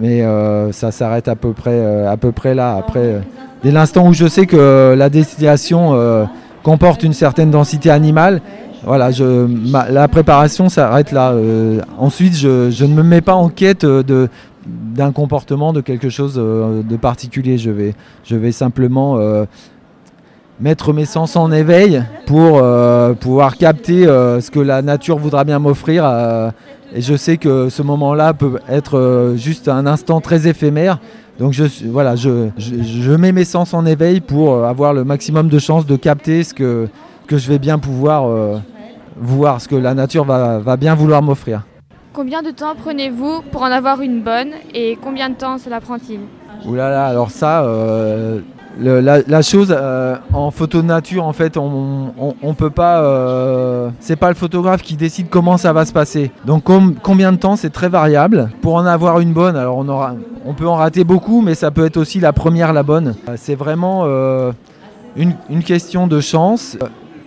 Mais 0.00 0.22
euh, 0.22 0.72
ça 0.72 0.90
s'arrête 0.90 1.28
à 1.28 1.36
peu 1.36 1.52
près, 1.52 1.74
euh, 1.74 2.10
à 2.10 2.16
peu 2.16 2.32
près 2.32 2.54
là. 2.54 2.76
Après, 2.76 3.20
dès 3.62 3.70
l'instant 3.70 4.08
où 4.08 4.12
je 4.12 4.26
sais 4.26 4.46
que 4.46 4.94
la 4.96 5.08
destination 5.08 6.26
comporte 6.62 7.02
une 7.02 7.12
certaine 7.12 7.50
densité 7.50 7.90
animale, 7.90 8.40
voilà, 8.84 9.10
je, 9.10 9.46
la 9.90 10.08
préparation 10.08 10.68
s'arrête 10.68 11.12
là. 11.12 11.34
Ensuite, 11.98 12.36
je, 12.36 12.70
je 12.70 12.84
ne 12.84 12.94
me 12.94 13.02
mets 13.02 13.20
pas 13.20 13.34
en 13.34 13.50
quête 13.50 13.86
d'un 13.86 15.12
comportement, 15.12 15.72
de 15.72 15.80
quelque 15.80 16.08
chose 16.08 16.34
de 16.34 16.96
particulier. 16.96 17.56
Je 17.56 17.70
vais, 17.70 17.94
je 18.24 18.36
vais 18.36 18.52
simplement 18.52 19.18
mettre 20.60 20.92
mes 20.92 21.04
sens 21.04 21.36
en 21.36 21.50
éveil 21.52 22.02
pour 22.26 22.60
euh, 22.62 23.12
pouvoir 23.14 23.56
capter 23.56 24.06
euh, 24.06 24.40
ce 24.40 24.50
que 24.50 24.60
la 24.60 24.82
nature 24.82 25.18
voudra 25.18 25.44
bien 25.44 25.58
m'offrir. 25.58 26.04
euh, 26.04 26.50
et 26.94 27.00
je 27.00 27.16
sais 27.16 27.38
que 27.38 27.68
ce 27.70 27.82
moment-là 27.82 28.34
peut 28.34 28.60
être 28.68 29.32
juste 29.36 29.68
un 29.68 29.84
instant 29.86 30.20
très 30.20 30.46
éphémère. 30.46 30.98
Donc 31.40 31.52
je, 31.52 31.64
voilà, 31.86 32.14
je, 32.14 32.50
je, 32.56 32.82
je 32.82 33.12
mets 33.12 33.32
mes 33.32 33.44
sens 33.44 33.74
en 33.74 33.84
éveil 33.84 34.20
pour 34.20 34.64
avoir 34.64 34.92
le 34.92 35.02
maximum 35.02 35.48
de 35.48 35.58
chances 35.58 35.86
de 35.86 35.96
capter 35.96 36.44
ce 36.44 36.54
que, 36.54 36.88
que 37.26 37.36
je 37.36 37.48
vais 37.48 37.58
bien 37.58 37.80
pouvoir 37.80 38.28
voir, 39.16 39.60
ce 39.60 39.66
que 39.66 39.74
la 39.74 39.94
nature 39.94 40.24
va, 40.24 40.60
va 40.60 40.76
bien 40.76 40.94
vouloir 40.94 41.20
m'offrir. 41.20 41.62
Combien 42.12 42.42
de 42.42 42.52
temps 42.52 42.74
prenez-vous 42.80 43.42
pour 43.50 43.62
en 43.62 43.72
avoir 43.72 44.00
une 44.00 44.22
bonne 44.22 44.50
et 44.72 44.96
combien 45.02 45.30
de 45.30 45.34
temps 45.34 45.58
cela 45.58 45.80
prend-il? 45.80 46.20
Ouh 46.64 46.76
là 46.76 46.90
là, 46.90 47.06
alors 47.06 47.32
ça, 47.32 47.66
la, 48.80 49.42
chose 49.42 49.74
euh, 49.76 50.16
en 50.32 50.50
photo 50.50 50.82
de 50.82 50.86
nature, 50.86 51.24
en 51.24 51.32
fait, 51.32 51.56
on, 51.56 52.12
on, 52.18 52.34
on 52.42 52.54
peut 52.54 52.70
pas. 52.70 53.00
euh, 53.02 53.88
c'est 54.00 54.16
pas 54.16 54.28
le 54.28 54.34
photographe 54.34 54.82
qui 54.82 54.96
décide 54.96 55.28
comment 55.30 55.56
ça 55.56 55.72
va 55.72 55.84
se 55.84 55.92
passer. 55.92 56.30
Donc 56.44 56.64
com- 56.64 56.94
combien 57.02 57.32
de 57.32 57.36
temps, 57.36 57.56
c'est 57.56 57.70
très 57.70 57.88
variable. 57.88 58.50
Pour 58.62 58.74
en 58.74 58.86
avoir 58.86 59.20
une 59.20 59.32
bonne, 59.32 59.56
alors 59.56 59.76
on 59.78 59.88
aura, 59.88 60.14
on 60.44 60.54
peut 60.54 60.66
en 60.68 60.74
rater 60.76 61.04
beaucoup, 61.04 61.40
mais 61.40 61.54
ça 61.54 61.70
peut 61.70 61.84
être 61.86 61.96
aussi 61.96 62.20
la 62.20 62.32
première, 62.32 62.72
la 62.72 62.82
bonne. 62.82 63.14
Euh, 63.28 63.34
C'est 63.36 63.54
vraiment 63.54 64.06
une, 65.16 65.62
question 65.64 66.06
de 66.06 66.20
chance. 66.20 66.76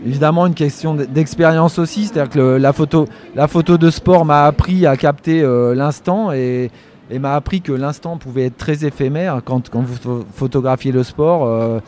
Évidemment, 0.05 0.45
une 0.45 0.53
question 0.53 0.93
d'expérience 0.95 1.79
aussi, 1.79 2.05
c'est-à-dire 2.05 2.29
que 2.31 2.37
le- 2.39 2.57
la, 2.57 2.71
photo, 2.73 3.05
la 3.35 3.47
photo 3.47 3.77
de 3.77 3.89
sport 3.89 4.25
m'a 4.25 4.45
appris 4.45 4.85
à 4.85 4.95
capter 4.97 5.43
l'instant 5.73 6.31
et, 6.31 6.69
et 7.09 7.19
m'a 7.19 7.33
appris 7.35 7.61
que 7.61 7.71
l'instant 7.71 8.17
pouvait 8.17 8.45
être 8.45 8.57
très 8.57 8.85
éphémère 8.85 9.41
quand, 9.45 9.69
quand 9.69 9.81
vous 9.81 9.95
pho- 9.95 10.25
photographiez 10.33 10.91
le 10.91 11.03
sport. 11.03 11.45
euh, 11.45 11.79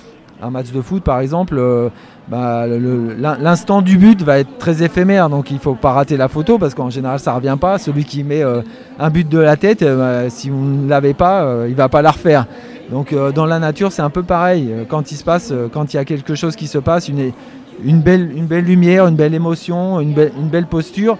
un 0.41 0.51
match 0.51 0.71
de 0.71 0.81
foot, 0.81 1.03
par 1.03 1.19
exemple, 1.19 1.57
euh, 1.57 1.89
bah, 2.29 2.65
l'instant 2.67 3.81
du 3.81 3.97
but 3.97 4.21
va 4.21 4.39
être 4.39 4.57
très 4.57 4.81
éphémère, 4.83 5.29
donc 5.29 5.51
il 5.51 5.55
ne 5.55 5.59
faut 5.59 5.75
pas 5.75 5.91
rater 5.91 6.15
la 6.15 6.29
photo 6.29 6.57
parce 6.57 6.73
qu'en 6.73 6.89
général 6.89 7.19
ça 7.19 7.31
ne 7.31 7.35
revient 7.35 7.57
pas. 7.59 7.77
Celui 7.77 8.05
qui 8.05 8.23
met 8.23 8.41
euh, 8.41 8.61
un 8.99 9.09
but 9.09 9.27
de 9.27 9.37
la 9.37 9.57
tête, 9.57 9.83
bah, 9.83 10.29
si 10.29 10.49
vous 10.49 10.63
ne 10.63 10.87
l'avez 10.89 11.13
pas, 11.13 11.65
il 11.65 11.71
ne 11.71 11.75
va 11.75 11.89
pas 11.89 12.01
la 12.01 12.11
refaire. 12.11 12.45
Donc 12.89 13.13
dans 13.35 13.45
la 13.45 13.59
nature, 13.59 13.91
c'est 13.91 14.01
un 14.01 14.09
peu 14.09 14.23
pareil. 14.23 14.73
Quand 14.87 15.11
il 15.11 15.15
se 15.15 15.23
passe, 15.25 15.53
quand 15.73 15.93
il 15.93 15.97
y 15.97 15.99
a 15.99 16.05
quelque 16.05 16.33
chose 16.35 16.55
qui 16.55 16.67
se 16.67 16.77
passe, 16.77 17.09
une, 17.09 17.33
une, 17.83 18.01
belle, 18.01 18.31
une 18.35 18.45
belle 18.45 18.63
lumière, 18.63 19.07
une 19.07 19.15
belle 19.15 19.33
émotion, 19.35 19.99
une, 19.99 20.15
une 20.39 20.47
belle 20.49 20.65
posture, 20.67 21.17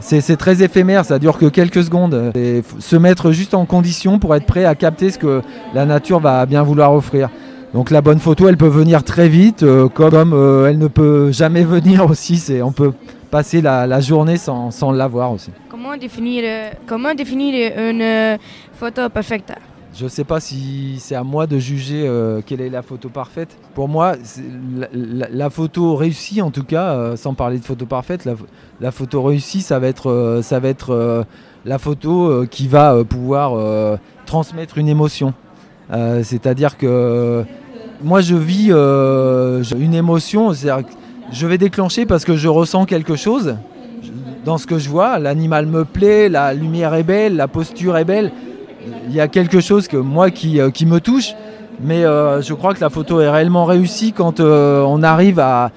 c'est 0.00 0.36
très 0.36 0.62
éphémère, 0.62 1.04
ça 1.04 1.18
dure 1.18 1.38
que 1.38 1.46
quelques 1.46 1.84
secondes. 1.84 2.32
Et 2.34 2.62
se 2.78 2.96
mettre 2.96 3.32
juste 3.32 3.54
en 3.54 3.66
condition 3.66 4.18
pour 4.18 4.34
être 4.34 4.46
prêt 4.46 4.64
à 4.64 4.74
capter 4.74 5.10
ce 5.10 5.18
que 5.18 5.42
la 5.74 5.84
nature 5.84 6.20
va 6.20 6.46
bien 6.46 6.62
vouloir 6.62 6.92
offrir. 6.92 7.28
Donc 7.72 7.90
la 7.90 8.00
bonne 8.00 8.18
photo, 8.18 8.48
elle 8.48 8.56
peut 8.56 8.66
venir 8.66 9.04
très 9.04 9.28
vite, 9.28 9.62
euh, 9.62 9.88
comme 9.88 10.32
euh, 10.32 10.68
elle 10.68 10.78
ne 10.78 10.88
peut 10.88 11.30
jamais 11.30 11.62
venir 11.76 12.04
aussi. 12.10 12.42
On 12.62 12.72
peut 12.72 12.92
passer 13.30 13.60
la, 13.60 14.00
journée 14.00 14.36
sans, 14.36 14.92
l'avoir 14.92 15.32
aussi. 15.32 15.52
Comment 15.68 15.96
définir, 15.96 16.42
euh, 16.44 16.70
comment 16.86 17.14
définir 17.14 17.72
une 17.78 18.38
photo 18.72 19.08
parfaite 19.08 19.52
Je 19.92 20.04
ne 20.04 20.08
sais 20.08 20.24
pas 20.24 20.38
si 20.38 20.96
c'est 20.98 21.16
à 21.16 21.24
moi 21.24 21.46
de 21.46 21.58
juger 21.58 22.06
euh, 22.06 22.40
quelle 22.44 22.60
est 22.60 22.70
la 22.70 22.82
photo 22.82 23.08
parfaite. 23.08 23.56
Pour 23.74 23.88
moi, 23.88 24.14
la, 24.92 25.50
photo 25.50 25.96
réussie, 25.96 26.40
en 26.40 26.50
tout 26.50 26.62
cas, 26.62 26.92
euh, 26.92 27.16
sans 27.16 27.34
parler 27.34 27.58
de 27.58 27.64
photo 27.64 27.86
parfaite, 27.86 28.26
la, 28.80 28.92
photo 28.92 29.22
réussie, 29.22 29.62
ça 29.62 29.80
va 29.80 29.88
être, 29.88 30.10
euh, 30.10 30.42
ça 30.42 30.60
va 30.60 30.68
être 30.68 31.26
la 31.64 31.78
photo 31.78 32.46
qui 32.50 32.68
va 32.68 33.04
pouvoir 33.04 33.98
transmettre 34.26 34.78
une 34.78 34.88
émotion. 34.88 35.34
C'est-à-dire 35.90 36.78
que 36.78 37.44
moi, 38.02 38.20
je 38.20 38.36
vis 38.36 38.70
une 38.70 39.94
émotion, 39.94 40.52
je 40.52 41.46
vais 41.46 41.58
déclencher 41.58 42.06
parce 42.06 42.24
que 42.24 42.36
je 42.36 42.48
ressens 42.48 42.86
quelque 42.86 43.16
chose 43.16 43.56
dans 44.44 44.56
ce 44.56 44.66
que 44.66 44.78
je 44.78 44.88
vois. 44.88 45.18
L'animal 45.18 45.66
me 45.66 45.84
plaît, 45.84 46.28
la 46.28 46.54
lumière 46.54 46.94
est 46.94 47.02
belle, 47.02 47.36
la 47.36 47.48
posture 47.48 47.96
est 47.96 48.04
belle. 48.04 48.32
Il 49.08 49.14
y 49.14 49.20
a 49.20 49.28
quelque 49.28 49.60
chose 49.60 49.88
que 49.88 49.96
moi 49.96 50.30
qui, 50.30 50.60
euh, 50.60 50.70
me 50.86 50.98
touche, 50.98 51.34
mais 51.80 52.04
euh, 52.04 52.40
je 52.42 52.54
crois 52.54 52.74
que 52.74 52.80
la 52.80 52.90
photo 52.90 53.20
est 53.20 53.28
réellement 53.28 53.64
réussie 53.64 54.12
quand 54.12 54.40
euh, 54.40 54.82
on 54.82 55.02
arrive 55.02 55.38
à, 55.38 55.70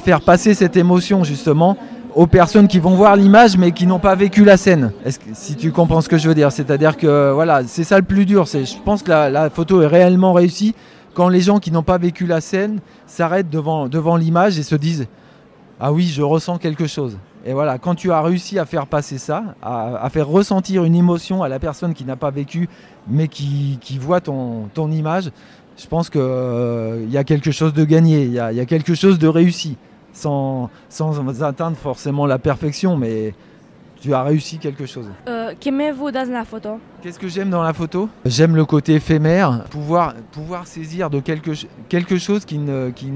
faire 0.00 0.20
passer 0.20 0.54
cette 0.54 0.76
émotion 0.76 1.24
justement 1.24 1.76
aux 2.14 2.28
personnes 2.28 2.68
qui 2.68 2.78
vont 2.78 2.94
voir 2.94 3.16
l'image 3.16 3.56
mais 3.56 3.72
qui 3.72 3.88
n'ont 3.88 3.98
pas 3.98 4.14
vécu 4.14 4.44
la 4.44 4.56
scène. 4.56 4.92
Si 5.32 5.56
tu 5.56 5.72
comprends 5.72 6.00
ce 6.00 6.08
que 6.08 6.16
je 6.16 6.28
veux 6.28 6.34
dire, 6.34 6.52
c'est-à-dire 6.52 6.96
que 6.96 7.32
voilà, 7.32 7.62
c'est 7.66 7.82
ça 7.82 7.96
le 7.96 8.04
plus 8.04 8.24
dur. 8.24 8.46
Je 8.46 8.82
pense 8.84 9.02
que 9.02 9.10
la, 9.10 9.50
photo 9.50 9.82
est 9.82 9.88
réellement 9.88 10.32
réussie 10.32 10.76
quand 11.14 11.28
les 11.28 11.40
gens 11.40 11.58
qui 11.58 11.72
n'ont 11.72 11.82
pas 11.82 11.98
vécu 11.98 12.26
la 12.26 12.40
scène 12.40 12.78
s'arrêtent 13.06 13.50
devant 13.50 14.16
l'image 14.16 14.60
et 14.60 14.62
se 14.62 14.76
disent 14.76 15.08
ah 15.80 15.92
oui, 15.92 16.06
je 16.06 16.22
ressens 16.22 16.58
quelque 16.58 16.86
chose. 16.86 17.16
Et 17.44 17.52
voilà, 17.54 17.78
quand 17.78 17.94
tu 17.94 18.12
as 18.12 18.20
réussi 18.20 18.58
à 18.58 18.66
faire 18.66 18.86
passer 18.86 19.16
ça, 19.18 19.54
à, 19.62 20.04
à 20.04 20.10
faire 20.10 20.28
ressentir 20.28 20.84
une 20.84 20.94
émotion 20.94 21.42
à 21.42 21.48
la 21.48 21.58
personne 21.58 21.94
qui 21.94 22.04
n'a 22.04 22.16
pas 22.16 22.30
vécu, 22.30 22.68
mais 23.08 23.28
qui, 23.28 23.78
qui 23.80 23.98
voit 23.98 24.20
ton, 24.20 24.68
ton 24.74 24.90
image, 24.90 25.30
je 25.78 25.86
pense 25.86 26.10
qu'il 26.10 27.08
y 27.10 27.16
a 27.16 27.24
quelque 27.24 27.50
chose 27.50 27.72
de 27.72 27.84
gagné, 27.84 28.24
il 28.24 28.32
y 28.32 28.38
a, 28.38 28.52
il 28.52 28.56
y 28.58 28.60
a 28.60 28.66
quelque 28.66 28.94
chose 28.94 29.18
de 29.18 29.26
réussi, 29.28 29.78
sans, 30.12 30.68
sans 30.90 31.42
atteindre 31.42 31.76
forcément 31.78 32.26
la 32.26 32.38
perfection, 32.38 32.96
mais 32.98 33.32
tu 34.02 34.12
as 34.12 34.22
réussi 34.22 34.58
quelque 34.58 34.84
chose. 34.86 35.06
Euh, 35.28 35.54
Qu'aimez-vous 35.58 36.10
dans 36.10 36.30
la 36.30 36.44
photo? 36.44 36.78
Qu'est-ce 37.02 37.18
que 37.18 37.28
j'aime 37.28 37.48
dans 37.50 37.62
la 37.62 37.72
photo? 37.72 38.08
J'aime 38.26 38.56
le 38.56 38.64
côté 38.66 38.94
éphémère, 38.94 39.64
pouvoir, 39.70 40.14
pouvoir 40.32 40.66
saisir 40.66 41.08
de 41.08 41.20
quelque, 41.20 41.52
quelque 41.88 42.18
chose 42.18 42.44
qui 42.44 42.58
ne, 42.58 42.90
qui, 42.90 43.10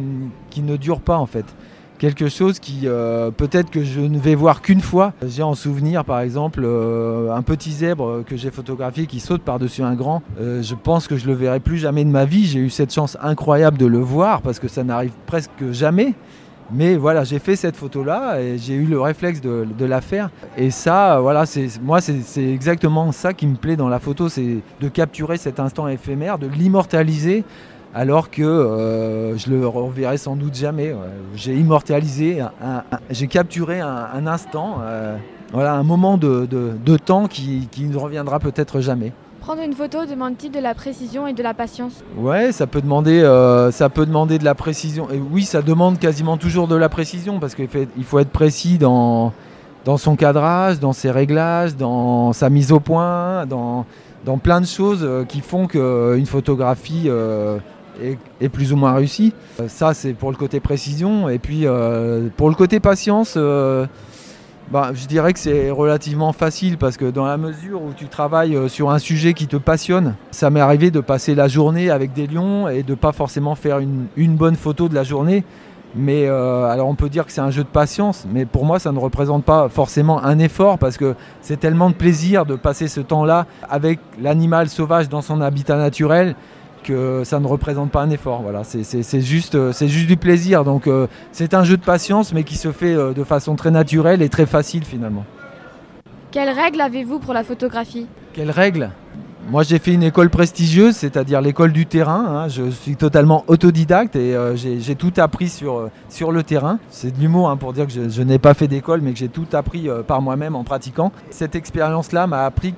qui 0.50 0.62
ne 0.62 0.76
dure 0.76 1.00
pas 1.00 1.16
en 1.18 1.26
fait. 1.26 1.44
Quelque 1.98 2.28
chose 2.28 2.58
qui 2.58 2.82
euh, 2.84 3.30
peut-être 3.30 3.70
que 3.70 3.84
je 3.84 4.00
ne 4.00 4.18
vais 4.18 4.34
voir 4.34 4.62
qu'une 4.62 4.80
fois. 4.80 5.12
J'ai 5.26 5.44
en 5.44 5.54
souvenir 5.54 6.04
par 6.04 6.20
exemple 6.20 6.62
euh, 6.64 7.32
un 7.32 7.42
petit 7.42 7.70
zèbre 7.70 8.24
que 8.26 8.36
j'ai 8.36 8.50
photographié 8.50 9.06
qui 9.06 9.20
saute 9.20 9.42
par-dessus 9.42 9.82
un 9.82 9.94
grand. 9.94 10.22
Euh, 10.40 10.60
je 10.60 10.74
pense 10.74 11.06
que 11.06 11.16
je 11.16 11.26
le 11.26 11.34
verrai 11.34 11.60
plus 11.60 11.78
jamais 11.78 12.04
de 12.04 12.10
ma 12.10 12.24
vie. 12.24 12.46
J'ai 12.46 12.58
eu 12.58 12.70
cette 12.70 12.92
chance 12.92 13.16
incroyable 13.22 13.78
de 13.78 13.86
le 13.86 13.98
voir 13.98 14.42
parce 14.42 14.58
que 14.58 14.66
ça 14.66 14.82
n'arrive 14.82 15.12
presque 15.26 15.70
jamais. 15.70 16.14
Mais 16.72 16.96
voilà, 16.96 17.24
j'ai 17.24 17.38
fait 17.38 17.56
cette 17.56 17.76
photo-là 17.76 18.40
et 18.40 18.58
j'ai 18.58 18.74
eu 18.74 18.86
le 18.86 19.00
réflexe 19.00 19.40
de, 19.40 19.66
de 19.78 19.84
la 19.84 20.00
faire. 20.00 20.30
Et 20.56 20.70
ça, 20.70 21.20
voilà, 21.20 21.44
moi, 21.82 22.00
c'est 22.00 22.44
exactement 22.44 23.12
ça 23.12 23.34
qui 23.34 23.46
me 23.46 23.56
plaît 23.56 23.76
dans 23.76 23.88
la 23.88 23.98
photo, 23.98 24.28
c'est 24.28 24.60
de 24.80 24.88
capturer 24.88 25.36
cet 25.36 25.60
instant 25.60 25.88
éphémère, 25.88 26.38
de 26.38 26.46
l'immortaliser, 26.46 27.44
alors 27.94 28.30
que 28.30 28.42
euh, 28.42 29.36
je 29.36 29.50
le 29.50 29.66
reverrai 29.66 30.16
sans 30.18 30.36
doute 30.36 30.54
jamais. 30.56 30.92
ouais. 30.92 30.98
J'ai 31.36 31.54
immortalisé, 31.54 32.38
j'ai 33.10 33.26
capturé 33.28 33.80
un, 33.80 34.06
un 34.14 34.26
instant, 34.26 34.78
euh, 34.82 35.16
voilà, 35.52 35.74
un 35.74 35.82
moment 35.84 36.16
de, 36.18 36.46
de- 36.46 36.72
de 36.84 36.96
temps 36.96 37.26
qui, 37.28 37.68
qui 37.70 37.84
ne 37.84 37.96
reviendra 37.96 38.38
peut-être 38.40 38.80
jamais. 38.80 39.12
Prendre 39.40 39.60
une 39.62 39.74
photo 39.74 40.06
demande-t-il 40.06 40.50
de 40.50 40.58
la 40.58 40.74
précision 40.74 41.26
et 41.26 41.34
de 41.34 41.42
la 41.42 41.52
patience? 41.52 42.02
Ouais, 42.16 42.50
ça 42.50 42.66
peut 42.66 42.80
demander, 42.80 43.20
euh, 43.20 43.70
ça 43.70 43.90
peut 43.90 44.06
demander 44.06 44.38
de 44.38 44.44
la 44.44 44.54
précision. 44.54 45.08
Et 45.12 45.18
oui, 45.30 45.44
ça 45.44 45.60
demande 45.60 45.98
quasiment 45.98 46.38
toujours 46.38 46.66
de 46.66 46.74
la 46.76 46.88
précision 46.88 47.38
parce 47.40 47.54
qu'il 47.54 47.68
faut 48.04 48.18
être 48.18 48.30
précis 48.30 48.78
dans, 48.78 49.32
dans 49.84 49.98
son 49.98 50.16
cadrage, 50.16 50.80
dans 50.80 50.94
ses 50.94 51.10
réglages, 51.10 51.76
dans 51.76 52.32
sa 52.32 52.48
mise 52.48 52.72
au 52.72 52.80
point, 52.80 53.44
dans, 53.44 53.84
dans 54.24 54.38
plein 54.38 54.62
de 54.62 54.66
choses 54.66 55.00
euh, 55.02 55.24
qui 55.24 55.42
font 55.42 55.66
qu'une 55.66 56.24
photographie 56.26 57.04
est, 58.40 58.48
plus 58.48 58.72
ou 58.72 58.76
moins 58.76 58.94
réussie. 58.94 59.32
Euh, 59.60 59.68
ça, 59.68 59.94
c'est 59.94 60.12
pour 60.12 60.30
le 60.30 60.36
côté 60.36 60.60
précision. 60.60 61.28
Et 61.28 61.38
puis, 61.38 61.62
euh, 61.64 62.28
pour 62.36 62.48
le 62.48 62.54
côté 62.54 62.80
patience, 62.80 63.34
euh, 63.36 63.86
bah, 64.70 64.90
je 64.94 65.06
dirais 65.06 65.32
que 65.32 65.38
c'est 65.38 65.70
relativement 65.70 66.32
facile 66.32 66.78
parce 66.78 66.96
que 66.96 67.10
dans 67.10 67.26
la 67.26 67.36
mesure 67.36 67.82
où 67.82 67.92
tu 67.96 68.06
travailles 68.06 68.56
euh, 68.56 68.68
sur 68.68 68.90
un 68.90 68.98
sujet 68.98 69.34
qui 69.34 69.46
te 69.46 69.56
passionne, 69.56 70.14
ça 70.30 70.50
m'est 70.50 70.60
arrivé 70.60 70.90
de 70.90 71.00
passer 71.00 71.34
la 71.34 71.48
journée 71.48 71.90
avec 71.90 72.12
des 72.12 72.26
lions 72.26 72.68
et 72.68 72.82
de 72.82 72.94
pas 72.94 73.12
forcément 73.12 73.54
faire 73.54 73.78
une, 73.78 74.36
bonne 74.36 74.56
photo 74.56 74.88
de 74.88 74.94
la 74.94 75.04
journée. 75.04 75.44
Mais 75.96 76.26
alors 76.26 76.88
on 76.88 76.96
peut 76.96 77.08
dire 77.08 77.24
que 77.24 77.30
c'est 77.30 77.40
un 77.40 77.52
jeu 77.52 77.62
de 77.62 77.68
patience, 77.68 78.26
mais 78.28 78.46
pour 78.46 78.64
moi 78.64 78.80
ça 78.80 78.90
ne 78.90 78.98
représente 78.98 79.44
pas 79.44 79.68
forcément 79.68 80.24
un 80.24 80.40
effort 80.40 80.76
parce 80.76 80.96
que 80.96 81.14
c'est 81.40 81.60
tellement 81.60 81.88
de 81.88 81.94
plaisir 81.94 82.46
de 82.46 82.56
passer 82.56 82.88
ce 82.88 83.00
temps-là 83.00 83.46
avec 83.70 84.00
l'animal 84.20 84.68
sauvage 84.68 85.08
dans 85.08 85.22
son 85.22 85.40
habitat 85.40 85.76
naturel 85.76 86.34
que 86.84 87.22
ça 87.24 87.40
ne 87.40 87.46
représente 87.48 87.90
pas 87.90 88.02
un 88.02 88.10
effort. 88.10 88.42
Voilà, 88.42 88.62
c'est- 88.62 89.20
juste, 89.20 89.56
euh, 89.56 89.72
c'est 89.72 89.88
juste 89.88 90.06
du 90.06 90.16
plaisir. 90.16 90.62
Donc 90.62 90.86
euh, 90.86 91.08
c'est 91.32 91.54
un 91.54 91.64
jeu 91.64 91.76
de 91.76 91.82
patience, 91.84 92.32
mais 92.32 92.44
qui 92.44 92.56
se 92.56 92.70
fait 92.70 92.94
euh, 92.94 93.12
de 93.12 93.24
façon 93.24 93.56
très 93.56 93.72
naturelle 93.72 94.22
et 94.22 94.28
très 94.28 94.46
facile 94.46 94.84
finalement. 94.84 95.24
Quelles 96.30 96.50
règles 96.50 96.80
avez-vous 96.80 97.18
pour 97.18 97.34
la 97.34 97.42
photographie? 97.42 98.06
Quelles 98.32 98.50
règles? 98.50 98.90
Moi 99.50 99.62
j'ai 99.62 99.78
fait 99.78 99.92
une 99.92 100.02
école 100.02 100.30
prestigieuse, 100.30 100.96
c'est-à-dire 100.96 101.42
l'école 101.42 101.72
du 101.72 101.84
terrain. 101.84 102.24
hein. 102.44 102.48
Je 102.48 102.70
suis 102.70 102.96
totalement 102.96 103.44
autodidacte 103.46 104.16
et 104.16 104.34
euh, 104.34 104.56
j'ai 104.56 104.94
tout 104.94 105.12
appris 105.18 105.50
sur, 105.50 105.76
euh, 105.76 105.90
sur 106.08 106.32
le 106.32 106.42
terrain. 106.42 106.78
C'est 106.88 107.14
de 107.14 107.20
l'humour 107.20 107.50
hein, 107.50 107.58
pour 107.58 107.74
dire 107.74 107.86
que 107.86 107.92
je, 107.92 108.22
n'ai 108.22 108.38
pas 108.38 108.54
fait 108.54 108.68
d'école, 108.68 109.02
mais 109.02 109.12
que 109.12 109.18
j'ai 109.18 109.28
tout 109.28 109.46
appris 109.52 109.90
euh, 109.90 110.02
par 110.02 110.22
moi-même 110.22 110.56
en 110.56 110.64
pratiquant. 110.64 111.12
Cette 111.28 111.56
expérience-là 111.56 112.26
m'a 112.26 112.46
appris 112.46 112.74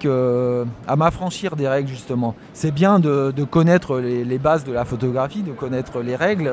à 0.89 0.97
m'affranchir 0.97 1.55
des 1.55 1.69
règles 1.69 1.89
justement. 1.89 2.35
C'est 2.53 2.73
bien 2.73 2.99
de, 2.99 3.33
connaître 3.49 3.99
les, 3.99 4.25
les 4.25 4.39
bases 4.39 4.65
de 4.65 4.73
la 4.73 4.85
photographie, 4.85 5.43
de 5.43 5.53
connaître 5.53 6.01
les 6.01 6.17
règles 6.17 6.51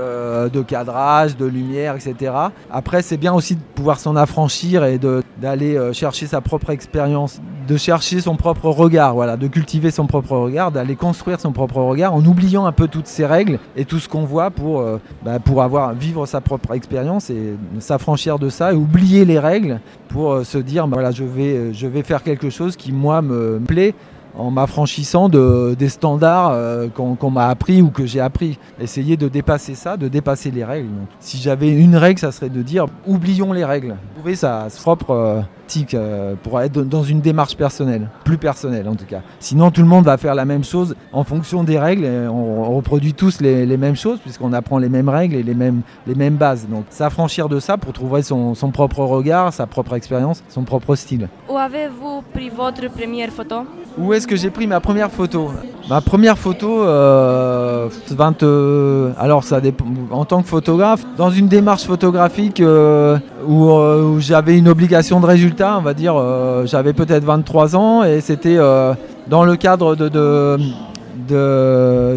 de 0.53 0.61
cadrage, 0.61 1.37
de 1.37 1.45
lumière, 1.45 1.95
etc. 1.95 2.33
Après 2.71 3.01
c'est 3.01 3.17
bien 3.17 3.33
aussi 3.33 3.55
de 3.55 3.61
pouvoir 3.75 3.99
s'en 3.99 4.15
affranchir 4.15 4.83
et 4.85 4.99
d'aller 5.39 5.91
chercher 5.93 6.27
sa 6.27 6.41
propre 6.41 6.69
expérience, 6.69 7.41
de 7.67 7.77
chercher 7.77 8.21
son 8.21 8.35
propre 8.35 8.69
regard, 8.69 9.15
voilà, 9.15 9.37
de 9.37 9.47
cultiver 9.47 9.91
son 9.91 10.02
propre 10.07 10.37
regard, 10.37 10.71
d'aller 10.71 10.95
construire 10.95 11.39
son 11.39 11.51
propre 11.51 11.77
regard 11.77 12.13
en 12.13 12.23
oubliant 12.25 12.65
un 12.65 12.71
peu 12.71 12.87
toutes 12.87 13.07
ces 13.07 13.25
règles 13.25 13.59
et 13.75 13.85
tout 13.85 13.99
ce 13.99 14.09
qu'on 14.09 14.23
voit 14.23 14.51
pour, 14.51 14.81
euh, 14.81 14.99
bah, 15.23 15.37
avoir, 15.61 15.93
vivre 15.93 16.25
sa 16.25 16.41
propre 16.41 16.73
expérience 16.73 17.29
et 17.29 17.55
s'affranchir 17.79 18.39
de 18.39 18.49
ça 18.49 18.73
et 18.73 18.75
oublier 18.75 19.25
les 19.25 19.39
règles 19.39 19.79
pour 20.09 20.33
euh, 20.33 20.43
se 20.43 20.57
dire 20.57 20.87
bah, 20.87 20.95
voilà, 20.95 21.11
je, 21.11 21.23
vais, 21.23 21.55
euh, 21.55 21.73
je 21.73 21.87
vais 21.87 22.03
faire 22.03 22.23
quelque 22.23 22.49
chose 22.49 22.75
qui 22.75 22.91
moi 22.91 23.21
me 23.21 23.59
plaît 23.59 23.93
en 24.37 24.51
m'affranchissant 24.51 25.29
de, 25.29 25.75
des 25.77 25.89
standards 25.89 26.51
euh, 26.51 26.87
qu'on 26.89 27.31
m'a 27.31 27.47
appris 27.47 27.81
ou 27.81 27.89
que 27.89 28.05
j'ai 28.05 28.19
appris. 28.19 28.57
Essayer 28.79 29.17
de 29.17 29.27
dépasser 29.27 29.75
ça, 29.75 29.97
de 29.97 30.07
dépasser 30.07 30.51
les 30.51 30.63
règles. 30.63 30.89
Si 31.19 31.37
j'avais 31.37 31.69
une 31.69 31.95
règle, 31.95 32.19
ça 32.19 32.31
serait 32.31 32.49
de 32.49 32.61
dire 32.61 32.85
oublions 33.05 33.53
les 33.53 33.65
règles. 33.65 33.95
Trouver 34.15 34.35
sa 34.35 34.67
propre 34.81 35.11
euh, 35.11 35.41
tic 35.67 35.93
euh, 35.93 36.35
pour 36.41 36.59
être 36.61 36.81
dans 36.83 37.03
une 37.03 37.21
démarche 37.21 37.55
personnelle, 37.55 38.09
plus 38.23 38.37
personnelle 38.37 38.87
en 38.87 38.95
tout 38.95 39.05
cas. 39.05 39.21
Sinon, 39.39 39.71
tout 39.71 39.81
le 39.81 39.87
monde 39.87 40.05
va 40.05 40.17
faire 40.17 40.35
la 40.35 40.45
même 40.45 40.63
chose 40.63 40.95
en 41.11 41.23
fonction 41.23 41.63
des 41.63 41.79
règles. 41.79 42.05
On 42.05 42.75
reproduit 42.75 43.13
tous 43.13 43.39
les, 43.41 43.65
les 43.65 43.77
mêmes 43.77 43.95
choses 43.95 44.19
puisqu'on 44.19 44.53
apprend 44.53 44.77
les 44.77 44.89
mêmes 44.89 45.09
règles 45.09 45.35
et 45.35 45.43
les 45.43 45.55
mêmes, 45.55 45.81
les 46.07 46.15
mêmes 46.15 46.35
bases. 46.35 46.67
Donc, 46.67 46.85
s'affranchir 46.89 47.49
de 47.49 47.59
ça 47.59 47.77
pour 47.77 47.93
trouver 47.93 48.23
son, 48.23 48.55
son 48.55 48.71
propre 48.71 48.99
regard, 48.99 49.53
sa 49.53 49.67
propre 49.67 49.93
expérience, 49.95 50.43
son 50.49 50.63
propre 50.63 50.95
style. 50.95 51.27
Où 51.49 51.57
avez-vous 51.57 52.23
pris 52.33 52.49
votre 52.49 52.89
première 52.89 53.29
photo? 53.29 53.65
Où 53.97 54.11
est-ce 54.13 54.25
que 54.27 54.35
j'ai 54.35 54.49
pris 54.49 54.65
ma 54.65 54.79
première 54.79 55.11
photo 55.11 55.51
Ma 55.89 56.01
première 56.01 56.37
photo, 56.37 56.81
euh, 56.83 57.89
20, 58.09 58.41
euh, 58.43 59.11
alors 59.19 59.43
ça 59.43 59.59
dépend, 59.61 59.85
en 60.11 60.25
tant 60.25 60.41
que 60.41 60.47
photographe, 60.47 61.05
dans 61.17 61.29
une 61.29 61.47
démarche 61.47 61.83
photographique 61.83 62.59
euh, 62.61 63.17
où, 63.47 63.69
euh, 63.69 64.17
j'avais 64.19 64.57
une 64.57 64.69
obligation 64.69 65.19
de 65.19 65.25
résultat, 65.25 65.75
on 65.77 65.81
va 65.81 65.93
dire, 65.93 66.15
euh, 66.17 66.65
j'avais 66.65 66.93
peut-être 66.93 67.25
23 67.25 67.75
ans 67.75 68.03
et 68.03 68.21
c'était 68.21 68.55
euh, 68.57 68.93
dans 69.27 69.43
le 69.43 69.55
cadre 69.57 69.95
de, 69.95 70.57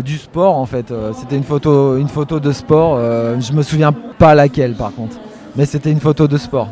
du 0.00 0.16
sport 0.18 0.54
en 0.56 0.66
fait. 0.66 0.90
Euh, 0.90 1.11
C'était 1.14 1.37
une 1.37 1.45
photo, 1.45 1.97
une 1.97 2.09
photo 2.09 2.40
de 2.40 2.52
sport, 2.52 2.97
euh, 2.99 3.38
je 3.40 3.52
me 3.52 3.62
souviens 3.62 3.92
pas 4.18 4.35
laquelle 4.35 4.75
par 4.75 4.95
contre, 4.95 5.16
mais 5.56 5.66
c'était 5.66 5.90
une 5.90 6.00
photo 6.00 6.26
de 6.28 6.38
sport. 6.38 6.68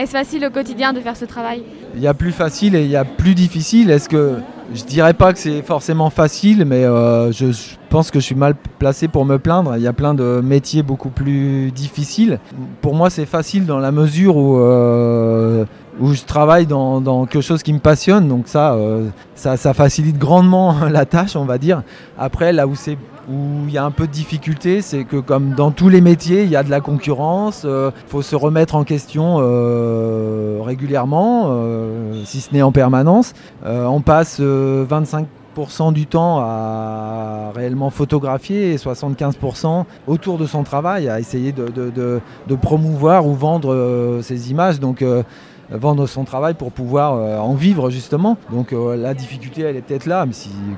Est-ce 0.00 0.12
facile 0.12 0.46
au 0.46 0.50
quotidien 0.50 0.94
de 0.94 1.00
faire 1.00 1.14
ce 1.14 1.26
travail? 1.26 1.62
Il 1.94 2.00
y 2.00 2.06
a 2.06 2.14
plus 2.14 2.32
facile 2.32 2.74
et 2.74 2.84
il 2.84 2.90
y 2.90 2.96
a 2.96 3.04
plus 3.04 3.34
difficile. 3.34 3.90
Est-ce 3.90 4.08
que 4.08 4.36
je 4.72 4.82
dirais 4.84 5.12
pas 5.12 5.34
que 5.34 5.38
c'est 5.38 5.60
forcément 5.60 6.08
facile, 6.08 6.64
mais 6.64 6.86
euh, 6.86 7.30
je, 7.32 7.44
pense 7.90 8.10
que 8.10 8.18
je 8.18 8.24
suis 8.24 8.34
mal 8.34 8.54
placé 8.78 9.08
pour 9.08 9.26
me 9.26 9.38
plaindre. 9.38 9.74
Il 9.76 9.82
y 9.82 9.86
a 9.86 9.92
plein 9.92 10.14
de 10.14 10.40
métiers 10.42 10.82
beaucoup 10.82 11.10
plus 11.10 11.70
difficiles. 11.70 12.38
Pour 12.80 12.94
moi, 12.94 13.10
c'est 13.10 13.26
facile 13.26 13.66
dans 13.66 13.78
la 13.78 13.92
mesure 13.92 14.38
où, 14.38 14.58
euh, 14.58 15.66
où 16.00 16.14
je 16.14 16.22
travaille 16.24 16.66
dans, 16.66 17.26
quelque 17.26 17.42
chose 17.42 17.62
qui 17.62 17.72
me 17.72 17.78
passionne. 17.78 18.28
Donc 18.28 18.44
ça, 18.46 18.72
euh, 18.72 19.08
ça, 19.34 19.74
facilite 19.74 20.18
grandement 20.18 20.74
la 20.90 21.04
tâche, 21.04 21.36
on 21.36 21.44
va 21.44 21.58
dire. 21.58 21.82
Après, 22.18 22.52
là 22.52 22.66
où 22.66 22.74
c'est 22.74 22.96
où 23.28 23.66
il 23.68 23.72
y 23.72 23.78
a 23.78 23.84
un 23.84 23.90
peu 23.90 24.06
de 24.06 24.12
difficulté, 24.12 24.80
c'est 24.80 25.04
que 25.04 25.16
comme 25.16 25.50
dans 25.50 25.70
tous 25.70 25.88
les 25.88 26.00
métiers, 26.00 26.42
il 26.42 26.50
y 26.50 26.56
a 26.56 26.62
de 26.64 26.70
la 26.70 26.80
concurrence, 26.80 27.64
il 27.64 27.92
faut 28.08 28.22
se 28.22 28.34
remettre 28.34 28.74
en 28.74 28.82
question 28.82 29.36
euh, 29.38 30.58
régulièrement, 30.62 31.44
euh, 31.48 32.22
si 32.24 32.40
ce 32.40 32.52
n'est 32.52 32.62
en 32.62 32.72
permanence. 32.72 33.34
Euh, 33.64 33.84
on 33.84 34.00
passe 34.00 34.38
euh, 34.40 34.84
25% 34.86 35.92
du 35.92 36.06
temps 36.06 36.40
à 36.40 37.52
réellement 37.54 37.90
photographier 37.90 38.72
et 38.72 38.76
75% 38.76 39.84
autour 40.06 40.38
de 40.38 40.46
son 40.46 40.62
travail, 40.62 41.08
à 41.08 41.20
essayer 41.20 41.52
de, 41.52 41.68
de- 41.68 42.56
promouvoir 42.56 43.26
ou 43.26 43.34
vendre 43.34 43.72
euh, 43.72 44.22
ses 44.22 44.50
images. 44.50 44.80
Donc 44.80 45.02
euh, 45.02 45.22
vendre 45.70 46.06
son 46.06 46.24
travail 46.24 46.54
pour 46.54 46.72
pouvoir 46.72 47.14
euh, 47.14 47.38
en 47.38 47.54
vivre 47.54 47.90
justement. 47.90 48.36
Donc 48.50 48.72
euh, 48.72 48.96
la 48.96 49.14
difficulté 49.14 49.62
elle 49.62 49.76
est 49.76 49.82
peut-être 49.82 50.06
là, 50.06 50.26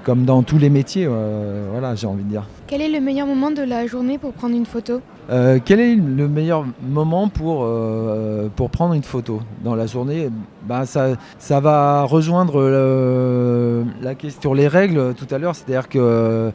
comme 0.04 0.24
dans 0.24 0.42
tous 0.42 0.58
les 0.58 0.70
métiers, 0.70 1.06
euh, 1.08 1.66
voilà 1.70 1.94
j'ai 1.94 2.06
envie 2.06 2.24
de 2.24 2.28
dire. 2.28 2.46
Quel 2.72 2.80
est 2.80 2.88
le 2.88 3.00
meilleur 3.02 3.26
moment 3.26 3.50
de 3.50 3.60
la 3.60 3.86
journée 3.86 4.16
pour 4.16 4.32
prendre 4.32 4.56
une 4.56 4.64
photo 4.64 5.02
Euh, 5.30 5.58
quel 5.62 5.78
est 5.78 5.94
le 5.94 6.26
meilleur 6.26 6.64
moment 6.82 7.28
pour, 7.28 7.64
euh, 7.64 8.48
pour 8.56 8.70
prendre 8.70 8.94
une 8.94 9.02
photo 9.02 9.40
dans 9.62 9.74
la 9.74 9.84
journée? 9.84 10.30
Ben, 10.66 10.86
ça, 10.86 11.60
va 11.60 12.04
rejoindre 12.04 12.62
le- 12.62 13.84
la 14.00 14.14
question 14.14 14.40
sur 14.40 14.54
les 14.54 14.68
règles 14.68 15.12
tout 15.12 15.26
à 15.30 15.36
l'heure. 15.36 15.54
C'est-à-dire 15.54 15.86
que 15.90 15.98
euh, 16.00 16.50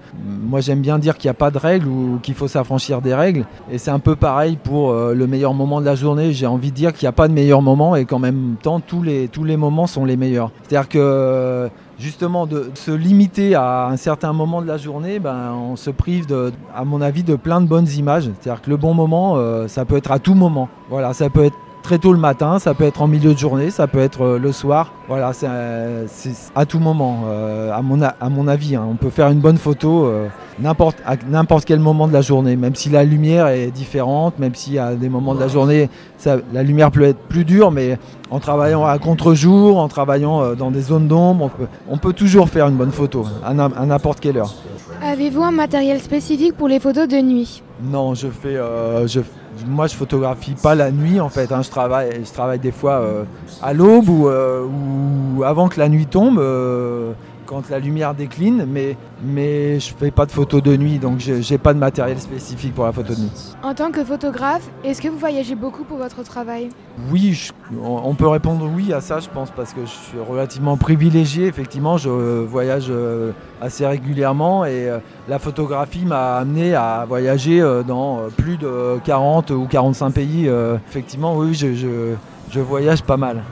moi 0.50 0.59
j'aime 0.59 0.81
bien 0.81 0.97
dire 0.97 1.17
qu'il 1.19 1.27
n'y 1.27 1.31
a 1.31 1.36
pas 1.36 1.51
de 1.51 1.59
règles 1.59 1.88
ou 1.88 2.17
qu'il 2.24 2.33
faut 2.33 2.47
s'affranchir 2.47 3.00
des 3.01 3.13
règles. 3.13 3.45
Et 3.71 3.77
c'est 3.77 3.91
un 3.91 4.00
peu 4.00 4.15
pareil 4.15 4.57
pour 4.62 4.89
euh, 4.93 5.13
le 5.13 5.27
meilleur 5.27 5.53
moment 5.53 5.81
de 5.81 5.86
la 5.86 5.93
journée. 5.93 6.31
J'ai 6.33 6.47
envie 6.47 6.71
de 6.71 6.75
dire 6.75 6.93
qu'il 6.93 7.05
n'y 7.05 7.09
a 7.09 7.12
pas 7.12 7.27
de 7.27 7.33
meilleur 7.33 7.62
moment 7.62 7.95
et 7.95 8.05
qu'en 8.05 8.17
même 8.17 8.55
temps 8.63 8.79
tous 8.79 9.03
les, 9.03 9.27
tous 9.27 9.43
les 9.43 9.55
moments 9.55 9.86
sont 9.86 10.03
les 10.03 10.17
meilleurs. 10.17 10.50
C'est-à-dire 10.63 10.89
que 10.89 11.69
justement 12.00 12.46
de 12.46 12.72
se 12.75 12.92
limiter 12.92 13.56
à 13.56 13.88
un 13.88 13.98
certain 13.98 14.34
moment 14.34 14.62
de 14.62 14.68
la 14.68 14.77
journée, 14.77 15.20
ben, 15.20 15.54
on 15.54 15.75
se 15.75 15.89
prive, 15.89 16.25
de, 16.25 16.51
à 16.75 16.86
mon 16.86 17.01
avis, 17.01 17.24
de 17.24 17.36
plein 17.36 17.62
de 17.62 17.68
bonnes 17.68 17.88
images. 17.89 18.30
C'est-à-dire 18.39 18.62
que 18.62 18.70
le 18.70 18.77
bon 18.77 18.94
moment, 18.94 19.38
euh, 19.38 19.68
ça 19.68 19.86
peut 19.86 19.98
être 19.98 20.12
à 20.12 20.20
tout 20.20 20.36
moment. 20.36 20.70
Voilà, 20.89 21.13
ça 21.13 21.30
peut 21.30 21.46
être 21.46 21.58
très 21.88 22.00
tôt 22.00 22.12
le 22.12 22.20
matin, 22.20 22.60
ça 22.60 22.74
peut 22.74 22.84
être 22.84 23.01
en 23.01 23.08
milieu 23.08 23.34
de 23.34 23.38
journée, 23.39 23.70
ça 23.70 23.88
peut 23.88 24.00
être 24.01 24.22
euh, 24.22 24.38
le 24.39 24.51
soir. 24.51 24.91
Voilà, 25.08 25.32
c'est 25.32 25.48
euh, 25.50 26.06
à 26.53 26.65
tout 26.65 26.79
moment, 26.79 27.22
euh, 27.27 27.72
à, 27.72 27.82
mon, 27.82 28.01
à 28.01 28.29
mon 28.29 28.46
avis. 28.50 28.75
hein. 28.75 28.86
On 28.91 28.96
peut 28.96 29.10
faire 29.10 29.29
une 29.29 29.39
bonne 29.39 29.58
photo 29.58 30.12
n'importe 30.60 30.98
à 31.06 31.15
n'importe 31.29 31.63
quel 31.63 31.79
moment 31.79 32.10
de 32.10 32.12
la 32.13 32.20
journée, 32.20 32.58
même 32.58 32.75
si 32.75 32.89
la 32.89 33.06
lumière 33.06 33.48
est 33.48 33.72
différente, 33.72 34.38
même 34.38 34.51
y 34.70 34.79
a 34.79 34.96
des 34.96 35.08
moments 35.08 35.34
de 35.34 35.39
la 35.39 35.48
journée, 35.48 35.89
ça- 36.17 36.36
la 36.51 36.62
lumière 36.62 36.91
peut 36.91 37.03
être 37.03 37.20
plus 37.29 37.46
dure, 37.46 37.72
mais 37.72 37.98
en 38.32 38.39
travaillant 38.39 38.84
à 38.86 38.98
contre-jour, 39.00 39.79
en 39.79 39.88
travaillant 39.88 40.56
dans 40.56 40.72
des 40.72 40.82
zones 40.82 41.08
d'ombre, 41.08 41.46
on 41.46 41.50
peut, 41.50 41.67
on 41.89 41.98
peut 41.98 42.12
toujours 42.13 42.50
faire 42.50 42.67
une 42.67 42.75
bonne 42.75 42.91
photo, 42.91 43.25
à 43.46 43.51
à 43.51 43.86
n'importe 43.86 44.20
quelle 44.20 44.38
heure. 44.39 44.53
Avez-vous 45.01 45.44
un 45.44 45.51
matériel 45.51 46.01
spécifique 46.01 46.58
pour 46.58 46.67
les 46.67 46.79
photos 46.82 47.08
de 47.08 47.17
nuit? 47.22 47.62
Non, 47.82 48.13
je 48.15 48.27
fais, 48.27 48.58
euh, 48.58 49.08
je, 49.08 49.22
moi 49.66 49.88
je 49.88 49.96
photographie 49.96 50.56
pas 50.62 50.76
la 50.76 50.92
nuit 50.92 51.20
en 51.20 51.30
fait. 51.30 51.52
hein. 51.52 51.62
Je 51.64 51.70
travaille, 51.70 52.24
je 52.26 52.32
travaille 52.34 52.60
des 52.60 52.72
fois 52.72 53.00
euh, 53.00 53.24
à 53.62 53.74
l'aube 53.74 54.10
ou, 54.10 54.28
euh, 54.28 54.66
ou 54.66 55.44
avant 55.44 55.68
que 55.70 55.80
la 55.80 55.90
nuit 55.90 56.06
tombe, 56.06 56.40
euh, 56.40 57.14
quand 57.48 57.68
la 57.72 57.80
lumière 57.80 58.13
décline. 58.13 58.68
Mais, 58.70 58.96
mais 59.24 59.80
je 59.80 59.92
fais 59.96 60.12
pas 60.12 60.27
de 60.27 60.32
photos 60.32 60.62
de 60.62 60.75
nuit, 60.77 61.00
donc 61.00 61.20
je- 61.20 61.42
j'ai 61.42 61.58
pas 61.58 61.74
de 61.74 61.80
matériel 61.80 62.20
spécifique 62.20 62.75
pour 62.75 62.86
la 62.86 62.92
photo 62.92 63.13
de 63.16 63.20
nuit. 63.22 63.32
En 63.63 63.74
tant 63.74 63.89
que 63.89 64.04
photographe, 64.04 64.70
est-ce 64.84 65.01
que 65.01 65.08
vous 65.08 65.18
voyagez 65.18 65.56
beaucoup 65.56 65.84
pour 65.84 65.98
votre 65.98 66.21
travail? 66.24 66.69
Oui, 67.12 67.34
je- 67.34 67.52
on 67.84 68.13
peut 68.13 68.28
répondre 68.28 68.69
oui 68.76 68.93
à 68.93 69.02
ça, 69.02 69.19
je 69.19 69.30
pense, 69.30 69.50
parce 69.50 69.74
que 69.74 69.82
je 69.82 69.89
suis 69.91 70.19
relativement 70.19 70.78
privilégié. 70.78 71.48
Effectivement, 71.48 71.98
je 71.98 72.10
voyage 72.10 72.88
euh, 72.89 73.32
assez 73.62 73.88
régulièrement 73.88 74.65
et 74.65 74.89
euh, 74.89 75.00
la 75.28 75.39
photographie 75.39 76.06
m'a 76.06 76.38
amené 76.38 76.76
à 76.76 77.06
voyager 77.08 77.62
euh, 77.62 77.82
dans 77.82 78.19
plus 78.38 78.58
de 78.58 79.00
40 79.04 79.52
ou 79.52 79.65
45 79.65 80.12
pays. 80.12 80.50
Effectivement, 80.89 81.36
oui, 81.38 81.54
je, 81.54 81.74
je- 81.74 82.15
je 82.52 82.60
voyage 82.60 83.02
pas 83.04 83.17
mal. 83.17 83.43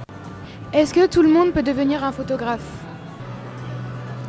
Est-ce 0.73 0.93
que 0.93 1.07
tout 1.07 1.21
le 1.21 1.29
monde 1.29 1.51
peut 1.51 1.63
devenir 1.63 2.03
un 2.03 2.11
photographe? 2.11 2.59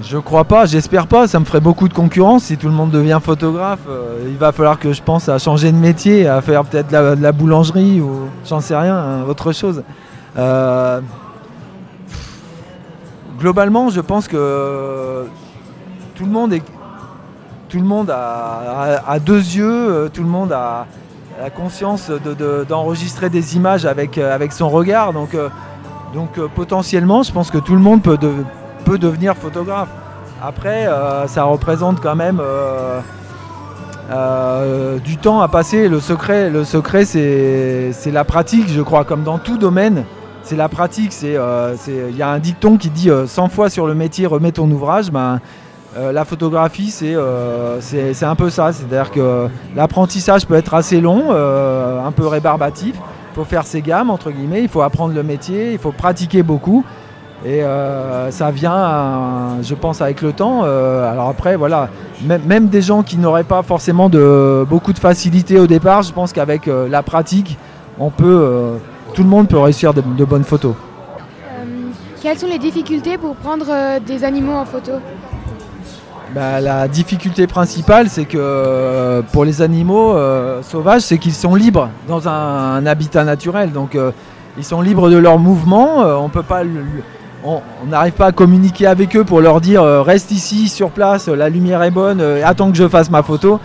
Je 0.03 0.19
crois 0.19 0.45
pas, 0.45 0.67
j'espère 0.67 1.07
pas, 1.07 1.27
ça 1.27 1.41
me 1.41 1.45
ferait 1.47 1.61
beaucoup 1.61 1.89
de 1.89 1.95
concurrence 1.95 2.45
si 2.45 2.57
tout 2.59 2.69
le 2.69 2.75
monde 2.75 2.91
devient 2.91 3.19
photographe. 3.23 3.81
euh, 3.89 4.27
il 4.29 4.37
va 4.37 4.53
falloir 4.53 4.79
que 4.79 4.93
je 4.93 5.03
pense 5.03 5.29
à 5.29 5.39
changer 5.39 5.73
de 5.73 5.77
métier, 5.77 6.29
à 6.29 6.41
faire 6.43 6.65
peut-être 6.65 6.89
de 6.89 7.23
la, 7.23 7.33
boulangerie 7.33 8.01
ou 8.01 8.29
j'en 8.47 8.61
sais 8.61 8.77
rien, 8.77 8.95
hein, 8.95 9.23
autre 9.27 9.53
chose. 9.53 9.83
Euh, 10.37 11.01
globalement, 13.39 13.89
je 13.89 14.01
pense 14.01 14.29
que 14.29 15.25
tout 16.15 16.25
le 16.25 16.31
monde 16.31 16.53
est 16.53 16.63
tout 17.69 17.79
le 17.79 17.85
monde 17.85 18.11
a, 18.11 19.19
deux 19.19 19.39
yeux, 19.41 19.69
euh, 19.69 20.09
tout 20.09 20.23
le 20.23 20.29
monde 20.29 20.53
a 20.53 20.87
la 21.43 21.51
conscience 21.51 22.11
de- 22.11 22.33
de- 22.33 22.65
d'enregistrer 22.67 23.29
des 23.29 23.57
images 23.57 23.85
avec, 23.85 24.19
avec 24.19 24.53
son 24.53 24.69
regard. 24.69 25.13
Donc, 25.13 25.37
donc 26.15 26.39
potentiellement, 26.55 27.25
je 27.25 27.33
pense 27.33 27.51
que 27.51 27.59
tout 27.59 27.75
le 27.75 27.81
monde 27.81 28.03
peut, 28.03 28.17
devenir 28.95 29.37
photographe. 29.37 29.89
Après, 30.43 30.87
euh, 30.87 31.27
ça 31.27 31.45
représente 31.45 32.01
quand 32.01 32.15
même 32.15 32.41
euh, 32.41 33.01
euh, 34.11 34.99
du 34.99 35.17
temps 35.17 35.41
à 35.41 35.49
passer. 35.49 35.89
Le 35.89 36.01
secret, 36.01 36.51
le 36.51 36.65
secret 36.65 37.05
c'est 37.05 37.93
la 38.13 38.25
pratique, 38.25 38.69
je 38.69 38.83
crois, 38.83 39.05
comme 39.05 39.23
dans 39.23 39.39
tout 39.39 39.59
domaine. 39.59 40.05
C'est 40.43 40.57
la 40.57 40.69
pratique. 40.69 41.13
Il 41.23 42.17
y 42.17 42.23
a 42.23 42.29
un 42.29 42.39
dicton 42.39 42.77
qui 42.77 42.91
dit 42.91 43.11
euh, 43.11 43.27
100 43.27 43.49
fois 43.49 43.69
sur 43.69 43.87
le 43.87 43.95
métier, 43.95 44.27
remets 44.27 44.53
ton 44.53 44.71
ouvrage. 44.71 45.11
Ben, 45.11 45.41
la 45.99 46.27
photographie, 46.27 46.91
c'est 46.91 47.15
un 47.17 48.35
peu 48.35 48.51
ça. 48.51 48.71
C'est-à-dire 48.73 49.11
que 49.11 49.49
l'apprentissage 49.75 50.47
peut 50.47 50.55
être 50.55 50.75
assez 50.75 51.01
long, 51.01 51.31
un 51.31 52.13
peu 52.13 52.27
rébarbatif. 52.27 52.95
Il 52.97 53.35
faut 53.35 53.45
faire 53.45 53.65
ses 53.65 53.81
gammes, 53.81 54.11
entre 54.11 54.31
guillemets. 54.31 54.63
Il 54.63 54.69
faut 54.69 54.83
apprendre 54.83 55.15
le 55.15 55.23
métier, 55.23 55.73
il 55.73 55.79
faut 55.79 55.93
pratiquer 55.93 56.43
beaucoup. 56.43 56.85
Et 57.45 57.63
euh, 57.63 58.31
ça 58.31 58.51
vient, 58.51 58.75
euh, 58.75 59.63
je 59.63 59.75
pense, 59.75 60.01
avec 60.01 60.23
le 60.23 60.33
temps. 60.33 60.63
Euh, 60.65 61.11
alors 61.11 61.29
après, 61.29 61.57
voilà, 61.57 61.91
même, 62.25 62.43
même 62.47 62.69
des 62.69 62.81
gens 62.83 63.03
qui 63.03 63.19
n'auraient 63.19 63.45
pas 63.45 63.63
forcément 63.63 64.09
de, 64.09 64.65
beaucoup 64.69 64.93
de 64.93 64.99
facilité 64.99 65.61
au 65.61 65.67
départ, 65.67 66.03
je 66.03 66.13
pense 66.13 66.33
qu'avec 66.33 66.67
euh, 66.67 66.89
la 66.89 67.03
pratique, 67.03 67.59
on 68.01 68.11
peut, 68.11 68.79
tout 69.15 69.23
le 69.23 69.29
monde 69.29 69.49
peut 69.49 69.59
réussir 69.59 69.93
de, 69.95 70.01
de 70.01 70.25
bonnes 70.25 70.45
photos. 70.45 70.75
Quelles 72.23 72.39
sont 72.39 72.49
les 72.49 72.59
difficultés 72.59 73.19
pour 73.19 73.37
prendre 73.37 73.67
des 74.05 74.25
animaux 74.25 74.55
en 74.55 74.65
photo? 74.65 74.93
Bah, 76.35 76.61
la 76.61 76.89
difficulté 76.89 77.47
principale, 77.47 78.09
c'est 78.09 78.25
que 78.25 79.23
pour 79.33 79.45
les 79.45 79.63
animaux 79.63 80.15
sauvages, 80.63 81.03
c'est 81.03 81.19
qu'ils 81.19 81.35
sont 81.35 81.55
libres 81.55 81.89
dans 82.09 82.29
un, 82.29 82.33
un 82.77 82.87
habitat 82.87 83.23
naturel. 83.25 83.71
Donc, 83.73 83.97
ils 84.59 84.65
sont 84.65 84.81
libres 84.81 85.09
de 85.09 85.17
leurs 85.17 85.39
mouvements. 85.39 85.99
on 86.21 86.29
peut 86.29 86.43
pas, 86.43 86.65
le- 86.65 86.85
on 87.45 87.61
n'arrive 87.87 88.15
pas 88.15 88.27
à 88.27 88.33
communiquer 88.33 88.87
avec 88.87 89.15
eux 89.17 89.25
pour 89.25 89.41
leur 89.41 89.61
dire 89.61 89.83
euh, 89.83 90.03
reste 90.03 90.31
ici 90.33 90.69
sur 90.69 90.91
place, 90.91 91.29
la 91.29 91.49
lumière 91.49 91.83
est 91.83 91.91
bonne, 91.91 92.21
euh, 92.21 92.43
attends 92.45 92.71
que 92.71 92.77
je 92.77 92.89
fasse 92.89 93.11
ma 93.11 93.23
photo. 93.23 93.61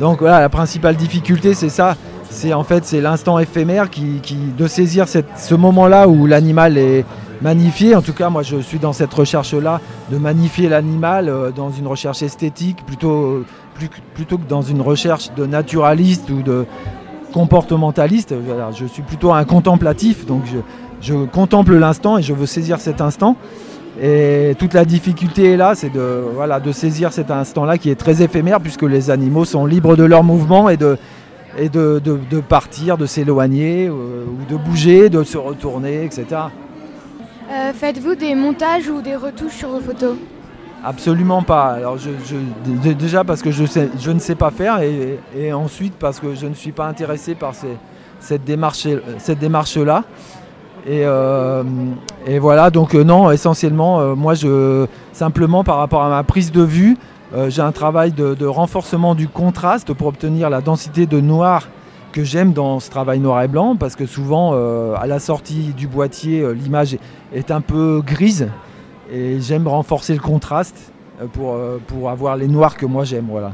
Donc 0.00 0.20
voilà, 0.20 0.40
la 0.40 0.48
principale 0.48 0.96
difficulté, 0.96 1.54
c'est 1.54 1.68
ça. 1.68 1.96
C'est 2.30 2.52
en 2.54 2.64
fait 2.64 2.84
c'est 2.84 3.00
l'instant 3.00 3.38
éphémère 3.38 3.90
qui, 3.90 4.20
de 4.56 4.66
saisir 4.66 5.06
cette- 5.08 5.38
ce 5.38 5.54
moment-là 5.54 6.08
où 6.08 6.26
l'animal 6.26 6.78
est 6.78 7.04
magnifié. 7.42 7.94
En 7.94 8.02
tout 8.02 8.12
cas, 8.14 8.30
moi, 8.30 8.42
je 8.42 8.56
suis 8.58 8.78
dans 8.78 8.92
cette 8.92 9.12
recherche-là 9.12 9.80
de 10.10 10.16
magnifier 10.18 10.68
l'animal 10.68 11.28
euh, 11.28 11.50
dans 11.50 11.70
une 11.70 11.86
recherche 11.86 12.22
esthétique 12.22 12.84
plutôt, 12.86 13.44
plutôt 14.14 14.38
que 14.38 14.48
dans 14.48 14.62
une 14.62 14.80
recherche 14.80 15.30
de 15.36 15.44
naturaliste 15.46 16.30
ou 16.30 16.42
de 16.42 16.64
comportementaliste. 17.32 18.34
Je 18.78 18.86
suis 18.86 19.02
plutôt 19.02 19.32
un 19.32 19.44
contemplatif, 19.44 20.26
donc 20.26 20.42
je 21.02 21.14
contemple 21.26 21.74
l'instant 21.76 22.16
et 22.18 22.22
je 22.22 22.32
veux 22.32 22.46
saisir 22.46 22.80
cet 22.80 23.00
instant. 23.00 23.36
Et 24.00 24.54
toute 24.58 24.72
la 24.72 24.84
difficulté 24.86 25.50
est 25.52 25.56
là, 25.58 25.74
c'est 25.74 25.90
de, 25.90 26.24
voilà, 26.34 26.60
de 26.60 26.72
saisir 26.72 27.12
cet 27.12 27.30
instant-là 27.30 27.76
qui 27.76 27.90
est 27.90 27.94
très 27.94 28.22
éphémère 28.22 28.60
puisque 28.60 28.82
les 28.82 29.10
animaux 29.10 29.44
sont 29.44 29.66
libres 29.66 29.96
de 29.96 30.04
leurs 30.04 30.24
mouvements 30.24 30.70
et 30.70 30.78
de, 30.78 30.96
et 31.58 31.68
de, 31.68 32.00
de- 32.02 32.18
de 32.30 32.40
partir, 32.40 32.96
de 32.96 33.04
s'éloigner 33.04 33.88
euh, 33.88 34.24
ou 34.24 34.50
de 34.50 34.56
bouger, 34.56 35.10
de 35.10 35.22
se 35.24 35.36
retourner, 35.36 36.04
etc. 36.04 36.24
Euh, 37.50 37.72
Faites-vous 37.74 38.14
des 38.14 38.34
montages 38.34 38.88
ou 38.88 39.02
des 39.02 39.14
retouches 39.16 39.56
sur 39.56 39.68
vos 39.68 39.80
photos? 39.80 40.16
Absolument 40.84 41.42
pas. 41.42 41.72
Alors 41.74 41.98
je, 41.98 42.10
je- 42.24 42.80
d- 42.82 42.94
déjà 42.94 43.24
parce 43.24 43.42
que 43.42 43.50
je, 43.50 43.66
sais- 43.66 43.90
je 44.00 44.10
ne 44.10 44.18
sais 44.18 44.34
pas 44.34 44.50
faire 44.50 44.80
et, 44.80 45.18
et 45.36 45.52
ensuite 45.52 45.94
parce 45.98 46.18
que 46.18 46.34
je 46.34 46.46
ne 46.46 46.54
suis 46.54 46.72
pas 46.72 46.86
intéressé 46.86 47.34
par 47.34 47.54
ces- 47.54 47.76
cette 48.20 48.44
démarche 48.44 48.86
cette 49.18 49.38
démarche. 49.38 49.76
Et, 50.86 51.02
euh, 51.04 51.62
et 52.26 52.38
voilà, 52.38 52.70
donc 52.70 52.94
euh, 52.94 53.04
non, 53.04 53.30
essentiellement, 53.30 54.00
euh, 54.00 54.14
moi, 54.14 54.34
je, 54.34 54.86
simplement 55.12 55.62
par 55.62 55.76
rapport 55.76 56.02
à 56.02 56.08
ma 56.08 56.22
prise 56.24 56.50
de 56.52 56.62
vue, 56.62 56.96
j'ai 57.48 57.62
un 57.62 57.72
travail 57.72 58.12
de, 58.12 58.34
de 58.34 58.44
renforcement 58.44 59.14
du 59.14 59.26
contraste 59.26 59.94
pour 59.94 60.08
obtenir 60.08 60.50
la 60.50 60.60
densité 60.60 61.06
de 61.06 61.18
noir 61.18 61.66
que 62.12 62.24
j'aime 62.24 62.52
dans 62.52 62.78
ce 62.78 62.90
travail 62.90 63.20
noir 63.20 63.40
et 63.40 63.48
blanc, 63.48 63.74
parce 63.74 63.96
que 63.96 64.04
souvent, 64.04 64.52
à 64.52 65.06
la 65.06 65.18
sortie 65.18 65.72
du 65.74 65.88
boîtier, 65.88 66.46
l'image 66.52 66.98
est, 67.32 67.50
un 67.50 67.62
peu 67.62 68.02
grise, 68.04 68.50
et 69.10 69.40
j'aime 69.40 69.66
renforcer 69.66 70.12
le 70.12 70.20
contraste 70.20 70.92
pour, 71.32 71.56
pour 71.86 72.10
avoir 72.10 72.36
les 72.36 72.48
noirs 72.48 72.76
que 72.76 72.84
moi 72.84 73.04
j'aime. 73.04 73.28
Voilà. 73.30 73.52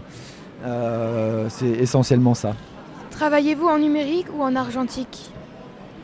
C'est 1.49 1.69
essentiellement 1.69 2.35
ça. 2.35 2.55
Travaillez-vous 3.13 3.69
en 3.69 3.79
numérique 3.79 4.27
ou 4.37 4.43
en 4.43 4.57
argentique? 4.57 5.31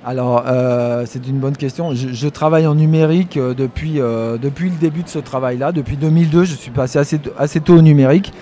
Alors, 0.07 0.45
euh, 0.47 1.05
c'est 1.07 1.27
une 1.27 1.39
bonne 1.39 1.57
question. 1.57 1.95
Je, 1.95 2.29
travaille 2.29 2.67
en 2.67 2.75
numérique 2.75 3.39
euh, 3.39 3.55
depuis, 3.55 4.01
euh, 4.01 4.37
depuis 4.37 4.69
le 4.69 4.77
début 4.77 5.03
de 5.03 5.09
ce 5.09 5.19
travail-là. 5.19 5.73
Depuis 5.73 5.97
2002, 5.97 6.45
je 6.45 6.55
suis 6.55 6.71
passé 6.71 6.99
assez, 6.99 7.19
assez 7.39 7.61
tôt 7.61 7.77
au 7.77 7.83
numérique. 7.83 8.33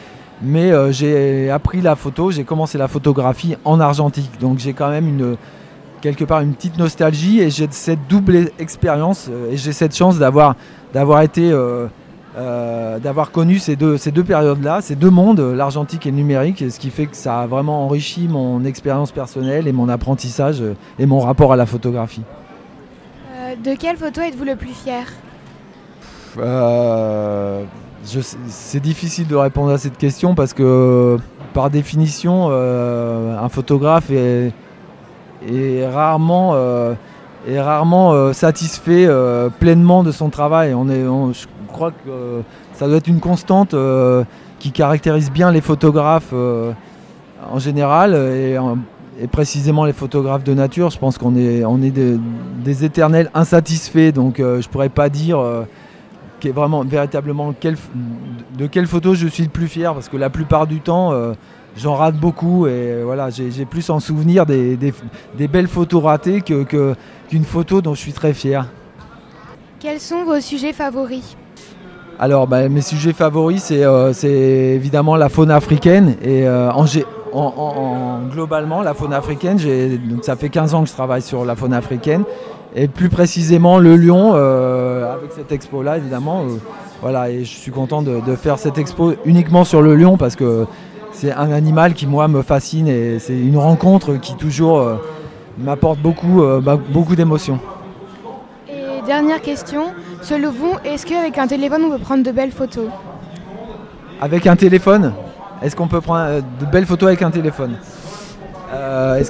Mais 0.45 0.73
j'ai 0.93 1.51
appris 1.51 1.81
la 1.83 1.95
photo, 1.95 2.33
j'ai 2.33 2.43
commencé 2.43 2.77
la 2.77 2.89
photographie 2.89 3.55
en 3.65 3.79
argentique. 3.79 4.41
Donc 4.41 4.59
j'ai 4.59 4.73
quand 4.73 4.91
même 4.91 5.07
une, 5.07 5.37
quelque 6.01 6.25
part 6.25 6.41
une 6.41 6.53
petite 6.55 6.79
nostalgie 6.79 7.39
et 7.39 7.49
j'ai 7.49 7.69
cette 7.71 8.09
double 8.09 8.51
expérience 8.59 9.31
et 9.53 9.57
j'ai 9.57 9.71
cette 9.71 9.95
chance 9.95 10.19
d'avoir, 10.19 10.57
d'avoir 10.93 11.23
été... 11.23 11.53
euh, 12.37 12.99
d'avoir 12.99 13.31
connu 13.31 13.59
ces 13.59 13.77
deux, 13.77 13.99
ces 13.99 14.11
deux 14.11 14.25
périodes-là, 14.25 14.81
ces 14.81 14.95
deux 14.97 15.11
mondes, 15.11 15.41
l'argentique 15.41 16.07
et 16.07 16.11
le 16.11 16.17
numérique, 16.17 16.63
et 16.63 16.71
ce 16.71 16.79
qui 16.81 16.91
fait 16.91 17.07
que 17.07 17.17
ça 17.17 17.41
a 17.41 17.47
vraiment 17.47 17.85
enrichi 17.85 18.27
mon 18.29 18.65
expérience 18.65 19.13
personnelle 19.13 19.69
et 19.69 19.73
mon 19.73 19.89
apprentissage 19.89 20.63
euh, 20.63 20.75
et 20.99 21.07
mon 21.07 21.21
rapport 21.21 21.53
à 21.53 21.57
la 21.57 21.67
photographie. 21.67 22.23
Euh, 23.35 23.55
De 23.63 23.77
quelle 23.79 23.97
photo 23.97 24.21
êtes-vous 24.23 24.45
le 24.45 24.57
plus 24.57 24.73
fier? 24.75 25.05
Euh, 26.39 27.63
c'est 28.49 28.81
difficile 28.81 29.27
de 29.29 29.37
répondre 29.37 29.71
à 29.71 29.79
cette 29.79 29.99
question 29.99 30.35
parce 30.35 30.55
que 30.55 31.19
par 31.53 31.69
définition, 31.71 32.51
un 32.51 33.49
photographe 33.51 34.11
est, 34.11 34.53
est 35.47 35.87
rarement, 35.87 36.57
est 37.47 37.61
rarement 37.61 38.13
euh, 38.15 38.33
satisfait 38.33 39.05
euh, 39.07 39.51
pleinement 39.51 40.03
de 40.03 40.11
son 40.13 40.31
travail. 40.31 40.73
On 40.75 40.89
est, 40.89 41.05
on- 41.07 41.33
je 41.33 41.47
crois 41.73 41.91
que 41.91 42.09
euh, 42.09 42.41
ça 42.75 42.87
doit 42.87 42.99
être 42.99 43.09
une 43.09 43.21
constante 43.21 43.75
euh, 43.75 44.25
qui 44.59 44.71
caractérise 44.71 45.31
bien 45.31 45.51
les 45.51 45.61
photographes 45.61 46.31
euh, 46.33 46.73
en 47.51 47.59
général 47.59 48.15
et, 48.15 48.57
en- 48.59 48.79
et 49.21 49.27
précisément 49.27 49.85
les 49.85 49.93
photographes 49.93 50.45
de 50.45 50.55
nature. 50.55 50.91
Je 50.91 50.99
pense 50.99 51.19
qu'on 51.19 51.35
est, 51.37 51.65
des, 51.91 52.85
éternels 52.85 53.31
insatisfaits, 53.35 54.13
donc 54.13 54.37
je 54.39 54.69
pourrais 54.69 54.89
pas 54.89 55.09
dire. 55.09 55.39
vraiment 56.45 56.83
véritablement 56.83 57.55
de 58.59 58.67
quelle 58.67 58.87
photo 58.87 59.15
je 59.15 59.27
suis 59.29 59.45
le 59.45 59.49
plus 59.51 59.69
fier 59.69 59.93
parce 59.95 60.09
que 60.09 60.17
la 60.17 60.31
plupart 60.31 60.67
du 60.67 60.81
temps 60.81 61.13
j'en 61.77 61.95
rate 61.95 62.17
beaucoup 62.17 62.67
et 62.67 63.03
voilà 63.05 63.31
j'ai 63.31 63.65
plus 63.65 63.89
en 63.91 64.01
souvenir 64.01 64.47
des, 64.47 64.77
belles 65.49 65.69
photos 65.69 66.03
ratées 66.03 66.41
que- 66.41 66.95
qu'une 67.29 67.45
photo 67.45 67.81
dont 67.81 67.95
je 67.95 68.01
suis 68.01 68.13
très 68.13 68.35
fier. 68.35 68.67
Quels 69.81 70.01
sont 70.01 70.25
vos 70.25 70.41
sujets 70.41 70.73
favoris? 70.73 71.37
Alors 72.23 72.47
bah, 72.47 72.69
mes 72.69 72.83
sujets 72.83 73.13
favoris 73.13 73.65
c'est 73.65 73.85
euh, 73.85 74.13
c'est 74.13 74.31
évidemment 74.31 75.17
la 75.17 75.29
faune 75.29 75.51
africaine 75.51 76.15
et 76.23 76.47
euh, 76.47 76.71
globalement 78.33 78.81
la 78.81 78.95
faune 78.95 79.13
africaine 79.13 79.59
ça 80.23 80.37
fait 80.37 80.49
15 80.49 80.75
ans 80.75 80.83
que 80.85 80.89
je 80.89 80.93
travaille 80.93 81.23
sur 81.23 81.45
la 81.45 81.57
faune 81.57 81.73
africaine 81.73 82.23
et 82.77 82.87
plus 82.87 83.09
précisément 83.09 83.81
le 83.81 83.97
lion 83.97 84.35
euh, 84.37 85.13
avec 85.13 85.33
cette 85.33 85.51
expo 85.51 85.83
là 85.83 85.97
évidemment 85.97 86.45
voilà 87.01 87.29
et 87.29 87.41
je 87.43 87.59
suis 87.59 87.73
content 87.73 88.03
de, 88.03 88.37
faire 88.37 88.57
cette 88.57 88.79
expo 88.79 89.15
uniquement 89.25 89.65
sur 89.65 89.83
le 89.83 89.97
lion 89.97 90.17
parce 90.17 90.37
que 90.37 90.67
c'est 91.11 91.33
un 91.33 91.51
animal 91.51 91.93
qui 91.93 92.07
moi 92.07 92.29
me 92.29 92.43
fascine 92.43 92.87
et 92.87 93.19
c'est 93.19 93.37
une 93.37 93.59
rencontre 93.59 94.15
qui 94.21 94.37
toujours 94.37 94.87
m'apporte 95.59 95.99
beaucoup, 95.99 96.41
bah, 96.63 96.79
beaucoup 96.93 97.17
d'émotions. 97.17 97.59
Dernière 99.07 99.43
question, 99.43 99.87
selon 100.23 100.51
vous, 100.51 100.75
est-ce 100.85 101.05
qu'avec 101.07 101.37
un 101.37 101.49
téléphone 101.49 101.83
on 101.85 101.91
peut 101.91 101.99
prendre 101.99 102.23
de 102.23 102.31
belles 102.31 102.53
photos 102.53 102.87
Avec 104.21 104.47
un 104.47 104.55
téléphone 104.55 105.13
Est-ce 105.61 105.75
qu'on 105.75 105.89
peut 105.89 106.01
prendre 106.01 106.25
euh, 106.27 106.41
de 106.61 106.67
belles 106.67 106.87
photos 106.87 107.09
avec 107.09 107.23
un 107.23 107.31
téléphone 107.31 107.77
Euh, 108.73 109.21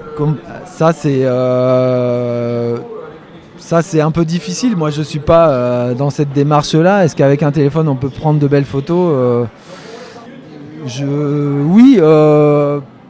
Ça 0.66 0.92
c'est 0.92 1.22
euh, 1.22 2.76
ça 3.56 3.80
c'est 3.80 4.00
un 4.02 4.10
peu 4.10 4.24
difficile. 4.26 4.76
Moi 4.76 4.90
je 4.90 5.00
suis 5.02 5.20
pas 5.20 5.94
dans 5.94 6.10
cette 6.10 6.32
démarche 6.32 6.74
là. 6.74 7.04
Est-ce 7.04 7.16
qu'avec 7.16 7.42
un 7.42 7.52
téléphone 7.52 7.88
on 7.88 7.96
peut 7.96 8.10
prendre 8.10 8.38
de 8.38 8.46
belles 8.48 8.64
photos 8.66 9.46
je, 10.86 11.04
Oui, 11.06 11.98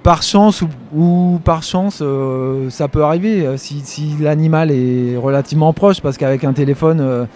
par 0.03 0.23
chance 0.23 0.63
ou, 0.95 1.41
par 1.45 1.63
chance 1.63 2.01
euh, 2.03 2.71
ça 2.71 2.89
peut 2.89 3.05
arriver 3.05 3.47
euh, 3.47 3.57
si, 3.57 4.17
l'animal 4.21 4.71
est 4.71 5.17
relativement 5.17 5.73
proche 5.73 6.01
parce 6.01 6.17
qu'avec 6.19 6.45
un 6.45 6.53
téléphone 6.53 7.01
euh, 7.01 7.27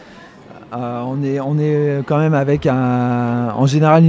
on, 0.72 1.22
est, 1.22 2.02
quand 2.06 2.18
même 2.18 2.34
avec 2.34 2.66
un, 2.66 3.50
en 3.54 3.66
général 3.66 4.04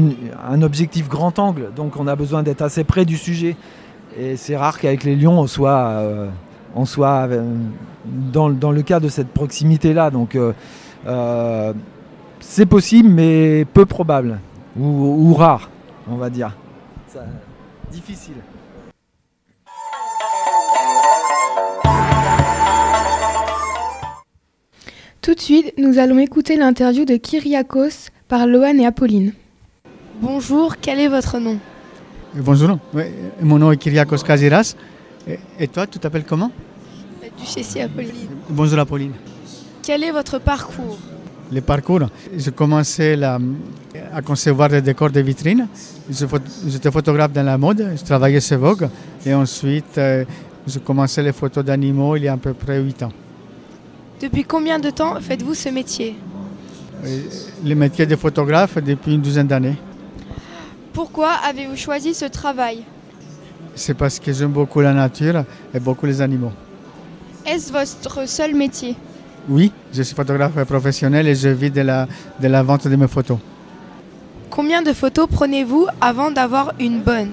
un 0.49 0.61
objectif 0.63 1.07
grand 1.07 1.37
angle, 1.39 1.69
donc 1.75 1.97
on 1.97 2.07
a 2.07 2.15
besoin 2.15 2.43
d'être 2.43 2.61
assez 2.61 2.83
près 2.83 3.05
du 3.05 3.15
sujet. 3.15 3.55
Et 4.19 4.35
c'est 4.35 4.57
rare 4.57 4.79
qu'avec 4.79 5.03
les 5.03 5.15
lions 5.15 5.39
on 5.39 5.47
soit, 5.47 7.29
dans, 8.05 8.49
le 8.49 8.81
cas 8.81 8.99
de 8.99 9.07
cette 9.07 9.29
proximité-là. 9.29 10.09
Donc 10.09 10.37
c'est 12.39 12.65
possible, 12.65 13.09
mais 13.09 13.63
peu 13.65 13.85
probable, 13.85 14.39
ou, 14.77 15.33
rare, 15.35 15.69
on 16.09 16.15
va 16.15 16.29
dire. 16.29 16.51
Difficile. 17.91 18.35
Tout 25.21 25.33
de 25.33 25.41
suite, 25.41 25.73
nous 25.77 25.99
allons 25.99 26.19
écouter 26.19 26.55
l'interview 26.55 27.03
de 27.03 27.17
Kyriakos 27.17 28.09
par 28.27 28.47
Lohan 28.47 28.77
et 28.77 28.85
Apolline. 28.85 29.33
Bonjour, 30.21 30.77
quel 30.77 30.99
est 30.99 31.09
votre 31.09 31.37
nom? 31.39 31.59
Bonjour, 32.33 32.77
ouais, 32.93 33.11
mon 33.41 33.59
nom 33.59 33.71
est 33.71 33.77
Kyriakos 33.77 34.19
Kaziras. 34.19 34.75
Et, 35.59 35.67
toi, 35.67 35.85
tu 35.85 35.99
t'appelles 35.99 36.23
comment? 36.23 36.51
Duchessis 37.37 37.81
Apolline. 37.81 38.29
Bonjour 38.49 38.79
Apolline. 38.79 39.11
Quel 39.83 40.03
est 40.03 40.11
votre 40.11 40.39
parcours? 40.39 40.97
Le 41.51 41.61
parcours, 41.61 42.01
j'ai 42.35 42.51
commencé 42.51 43.15
la- 43.15 43.39
à 44.13 44.21
concevoir 44.21 44.69
des 44.69 44.81
décors 44.81 45.09
de 45.09 45.21
vitrines. 45.21 45.67
J'étais 46.67 46.91
photographe 46.91 47.31
dans 47.31 47.43
la 47.43 47.57
mode, 47.57 47.93
je 47.97 48.03
travaillais 48.03 48.41
chez 48.41 48.57
Vogue. 48.57 48.89
Et 49.25 49.33
ensuite, 49.33 49.97
euh, 49.97 50.25
j'ai 50.65 50.79
commencé 50.81 51.21
les 51.23 51.31
photos 51.31 51.63
d'animaux 51.63 52.15
il 52.17 52.23
y 52.23 52.27
a 52.27 52.33
à 52.33 52.37
peu 52.37 52.53
près 52.53 52.79
8 52.81 53.01
ans. 53.03 53.11
Depuis 54.21 54.43
combien 54.43 54.77
de 54.79 54.89
temps 54.89 55.15
faites-vous 55.21 55.53
ce 55.53 55.69
métier? 55.69 56.15
Le 57.63 57.75
métier 57.75 58.05
de 58.05 58.15
photographe 58.15 58.77
depuis 58.83 59.13
une 59.15 59.21
douzaine 59.21 59.47
d'années. 59.47 59.75
Pourquoi 60.91 61.29
avez-vous 61.47 61.75
choisi 61.77 62.13
ce 62.13 62.25
travail? 62.25 62.83
C'est 63.75 63.93
parce 63.93 64.19
que 64.19 64.33
j'aime 64.33 64.51
beaucoup 64.51 64.81
la 64.81 64.93
nature 64.93 65.43
et 65.73 65.79
beaucoup 65.79 66.07
les 66.07 66.19
animaux. 66.21 66.51
Est-ce 67.45 67.71
votre 67.71 68.27
seul 68.27 68.55
métier? 68.55 68.95
Oui, 69.49 69.71
je 69.93 70.01
suis 70.03 70.15
photographe 70.15 70.61
professionnel 70.65 71.27
et 71.27 71.35
je 71.35 71.49
vis 71.49 71.71
de 71.71 71.81
la, 71.81 72.07
de 72.39 72.47
la 72.47 72.63
vente 72.63 72.87
de 72.87 72.95
mes 72.95 73.07
photos. 73.07 73.37
Combien 74.49 74.81
de 74.81 74.91
photos 74.93 75.27
prenez-vous 75.31 75.87
avant 76.01 76.31
d'avoir 76.31 76.73
une 76.79 77.01
bonne? 77.01 77.29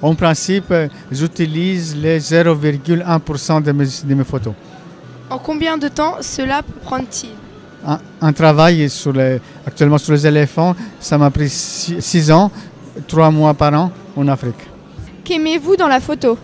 En 0.00 0.14
principe, 0.14 0.72
j'utilise 1.10 1.96
les 1.96 2.18
0,1% 2.18 3.62
de 3.62 3.72
mes, 3.72 3.84
de 4.04 4.14
mes 4.14 4.24
photos. 4.24 4.54
En 5.30 5.38
combien 5.38 5.78
de 5.78 5.88
temps 5.88 6.16
cela 6.20 6.62
peut 6.62 6.80
prendre-t-il 6.82 7.30
Un, 7.86 7.98
un 8.20 8.32
travail 8.32 8.88
sur 8.90 9.12
les, 9.12 9.40
actuellement 9.66 9.98
sur 9.98 10.12
les 10.12 10.26
éléphants, 10.26 10.74
ça 10.98 11.18
m'a 11.18 11.30
pris 11.30 11.48
6 11.48 12.30
ans, 12.32 12.50
3 13.06 13.30
mois 13.30 13.54
par 13.54 13.72
an 13.74 13.92
en 14.16 14.28
Afrique. 14.28 14.60
Qu'aimez-vous 15.24 15.76
dans 15.76 15.88
la 15.88 16.00
photo? 16.00 16.36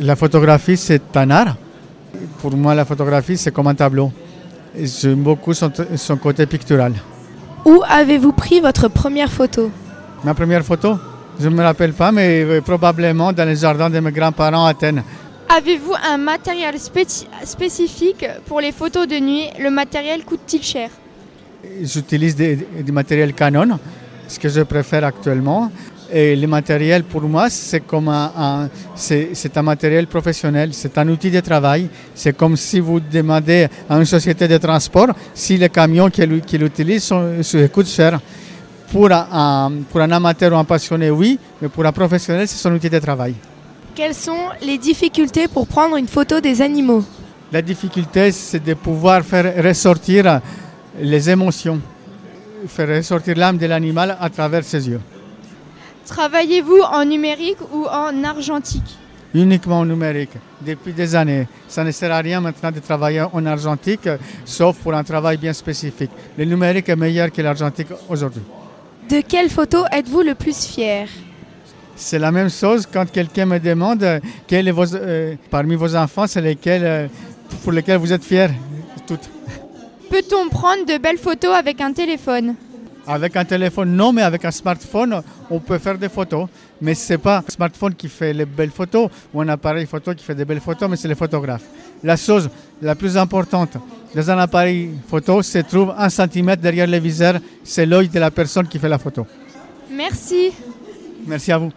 La 0.00 0.16
photographie, 0.16 0.76
c'est 0.76 1.16
un 1.16 1.30
art. 1.30 1.56
Pour 2.42 2.56
moi, 2.56 2.74
la 2.74 2.84
photographie, 2.84 3.36
c'est 3.36 3.52
comme 3.52 3.68
un 3.68 3.74
tableau. 3.74 4.10
J'aime 4.76 5.22
beaucoup 5.22 5.54
son, 5.54 5.70
son 5.94 6.16
côté 6.16 6.44
pictural. 6.46 6.92
Où 7.64 7.82
avez-vous 7.88 8.32
pris 8.32 8.58
votre 8.60 8.88
première 8.88 9.30
photo? 9.30 9.70
Ma 10.24 10.34
première 10.34 10.64
photo, 10.64 10.98
je 11.38 11.48
ne 11.48 11.54
me 11.54 11.62
rappelle 11.62 11.92
pas, 11.92 12.10
mais 12.10 12.42
euh, 12.42 12.60
probablement 12.60 13.32
dans 13.32 13.44
les 13.48 13.54
jardins 13.54 13.88
de 13.88 14.00
mes 14.00 14.10
grands-parents 14.10 14.66
à 14.66 14.70
Athènes. 14.70 15.04
Avez-vous 15.56 15.94
un 16.12 16.18
matériel 16.18 16.74
spéci- 16.78 17.26
spécifique 17.44 18.26
pour 18.46 18.60
les 18.60 18.72
photos 18.72 19.06
de 19.06 19.20
nuit? 19.20 19.44
Le 19.60 19.70
matériel 19.70 20.24
coûte-t-il 20.24 20.64
cher? 20.64 20.90
J'utilise 21.80 22.34
du 22.34 22.90
matériel 22.90 23.34
Canon, 23.34 23.78
ce 24.26 24.36
que 24.40 24.48
je 24.48 24.62
préfère 24.62 25.04
actuellement. 25.04 25.70
Et 26.14 26.36
le 26.36 26.46
matériel, 26.46 27.04
pour 27.04 27.22
moi, 27.22 27.48
c'est 27.48 27.80
comme 27.80 28.08
un, 28.08 28.30
un- 28.36 28.68
c'est, 28.94 29.56
un 29.56 29.62
matériel 29.62 30.06
professionnel, 30.06 30.70
c'est 30.72 30.98
un 30.98 31.08
outil 31.08 31.30
de 31.30 31.40
travail. 31.40 31.88
C'est 32.14 32.36
comme 32.36 32.54
si 32.56 32.80
vous 32.80 33.00
demandez 33.00 33.66
à 33.88 33.96
une 33.96 34.04
société 34.04 34.46
de 34.46 34.58
transport 34.58 35.08
si 35.32 35.56
les 35.56 35.70
camions 35.70 36.10
qu'il, 36.10 36.40
qu'il 36.42 36.62
utilise 36.64 37.02
sont, 37.04 37.24
coûtent 37.72 37.88
cher. 37.88 38.20
Pour 38.90 39.10
un- 39.10 39.72
pour 39.90 40.02
un 40.02 40.10
amateur 40.10 40.52
ou 40.52 40.56
un 40.56 40.64
passionné, 40.64 41.08
oui, 41.10 41.38
mais 41.62 41.68
pour 41.70 41.86
un 41.86 41.92
professionnel, 41.92 42.46
c'est 42.46 42.58
son 42.58 42.72
outil 42.74 42.90
de 42.90 42.98
travail. 42.98 43.34
Quelles 43.94 44.14
sont 44.14 44.50
les 44.62 44.76
difficultés 44.76 45.48
pour 45.48 45.66
prendre 45.66 45.96
une 45.96 46.08
photo 46.08 46.40
des 46.40 46.60
animaux? 46.60 47.02
La 47.50 47.62
difficulté, 47.62 48.32
c'est 48.32 48.62
de 48.62 48.74
pouvoir 48.74 49.22
faire 49.22 49.50
ressortir 49.64 50.40
les 51.00 51.30
émotions, 51.30 51.80
faire 52.68 52.88
ressortir 52.96 53.34
l'âme 53.36 53.56
de 53.56 53.64
l'animal 53.64 54.14
à 54.20 54.28
travers 54.28 54.62
ses 54.64 54.86
yeux. 54.90 55.00
Travaillez-vous 56.06 56.80
en 56.80 57.04
numérique 57.04 57.58
ou 57.72 57.86
en 57.86 58.24
argentique? 58.24 58.98
Uniquement 59.34 59.80
en 59.80 59.86
numérique, 59.86 60.32
depuis 60.60 60.92
des 60.92 61.14
années. 61.14 61.46
Ça 61.68 61.84
ne 61.84 61.90
sert 61.90 62.12
à 62.12 62.18
rien 62.18 62.40
maintenant 62.40 62.70
de 62.70 62.80
travailler 62.80 63.22
en 63.22 63.46
argentique, 63.46 64.08
sauf 64.44 64.76
pour 64.78 64.92
un 64.94 65.04
travail 65.04 65.38
bien 65.38 65.54
spécifique. 65.54 66.10
Le 66.36 66.44
numérique 66.44 66.88
est 66.88 66.96
meilleur 66.96 67.32
que 67.32 67.40
l'argentique 67.40 67.88
aujourd'hui. 68.08 68.42
De 69.08 69.22
quelle 69.22 69.48
photo 69.48 69.84
êtes-vous 69.90 70.22
le 70.22 70.34
plus 70.34 70.66
fier? 70.66 71.08
C'est 71.96 72.18
la 72.18 72.30
même 72.30 72.50
chose 72.50 72.86
quand 72.90 73.10
quelqu'un 73.10 73.46
me 73.46 73.58
demande 73.58 74.02
euh, 74.02 74.20
quel 74.46 74.66
est 74.68 74.72
vos, 74.72 74.94
euh, 74.94 75.34
parmi 75.50 75.76
vos 75.76 75.94
enfants, 75.94 76.26
c'est 76.26 76.40
lesquels 76.40 76.84
euh, 76.84 77.06
pour 77.62 77.72
lesquels 77.72 77.98
vous 77.98 78.12
êtes 78.12 78.24
fiers. 78.24 78.48
Toutes. 79.06 79.30
Peut-on 80.10 80.48
prendre 80.48 80.84
de 80.86 80.98
belles 80.98 81.18
photos 81.18 81.54
avec 81.54 81.80
un 81.80 81.92
téléphone? 81.92 82.54
Avec 83.06 83.36
un 83.36 83.44
téléphone, 83.44 83.94
non, 83.96 84.12
mais 84.12 84.22
avec 84.22 84.44
un 84.44 84.50
smartphone, 84.50 85.22
on 85.50 85.58
peut 85.58 85.78
faire 85.78 85.98
des 85.98 86.08
photos. 86.08 86.46
Mais 86.80 86.94
ce 86.94 87.12
n'est 87.12 87.18
pas 87.18 87.38
un 87.38 87.50
smartphone 87.50 87.94
qui 87.94 88.08
fait 88.08 88.32
les 88.32 88.44
belles 88.44 88.70
photos 88.70 89.08
ou 89.32 89.40
un 89.40 89.48
appareil 89.48 89.86
photo 89.86 90.14
qui 90.14 90.24
fait 90.24 90.34
des 90.34 90.44
belles 90.44 90.60
photos, 90.60 90.88
mais 90.88 90.96
c'est 90.96 91.08
le 91.08 91.14
photographe. 91.14 91.62
La 92.02 92.16
chose 92.16 92.48
la 92.80 92.94
plus 92.94 93.16
importante 93.16 93.76
dans 94.14 94.30
un 94.30 94.38
appareil 94.38 94.90
photo 95.08 95.42
se 95.42 95.58
trouve 95.58 95.94
un 95.96 96.08
centimètre 96.08 96.60
derrière 96.60 96.86
le 96.86 96.98
viseur, 96.98 97.38
c'est 97.64 97.86
l'œil 97.86 98.08
de 98.08 98.18
la 98.18 98.30
personne 98.30 98.68
qui 98.68 98.78
fait 98.78 98.88
la 98.88 98.98
photo. 98.98 99.26
Merci. 99.90 100.52
Merci 101.26 101.52
à 101.52 101.58
vous. 101.58 101.70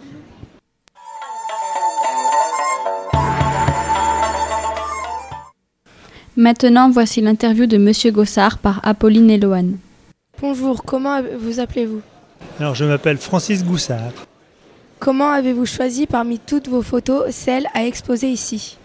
Maintenant, 6.35 6.89
voici 6.89 7.21
l'interview 7.21 7.65
de 7.65 7.77
Monsieur 7.77 8.11
Gossard 8.11 8.57
par 8.57 8.81
Apolline 8.83 9.29
et 9.29 9.37
Loane. 9.37 9.77
Bonjour, 10.41 10.83
comment 10.83 11.21
vous 11.39 11.61
appelez-vous 11.61 12.01
Alors, 12.59 12.75
je 12.75 12.83
m'appelle 12.83 13.17
Francis 13.17 13.63
Goussard. 13.63 14.11
Comment 14.99 15.31
avez-vous 15.31 15.65
choisi 15.65 16.07
parmi 16.07 16.39
toutes 16.39 16.67
vos 16.67 16.81
photos 16.81 17.29
celle 17.29 17.67
à 17.73 17.85
exposer 17.85 18.27
ici 18.27 18.77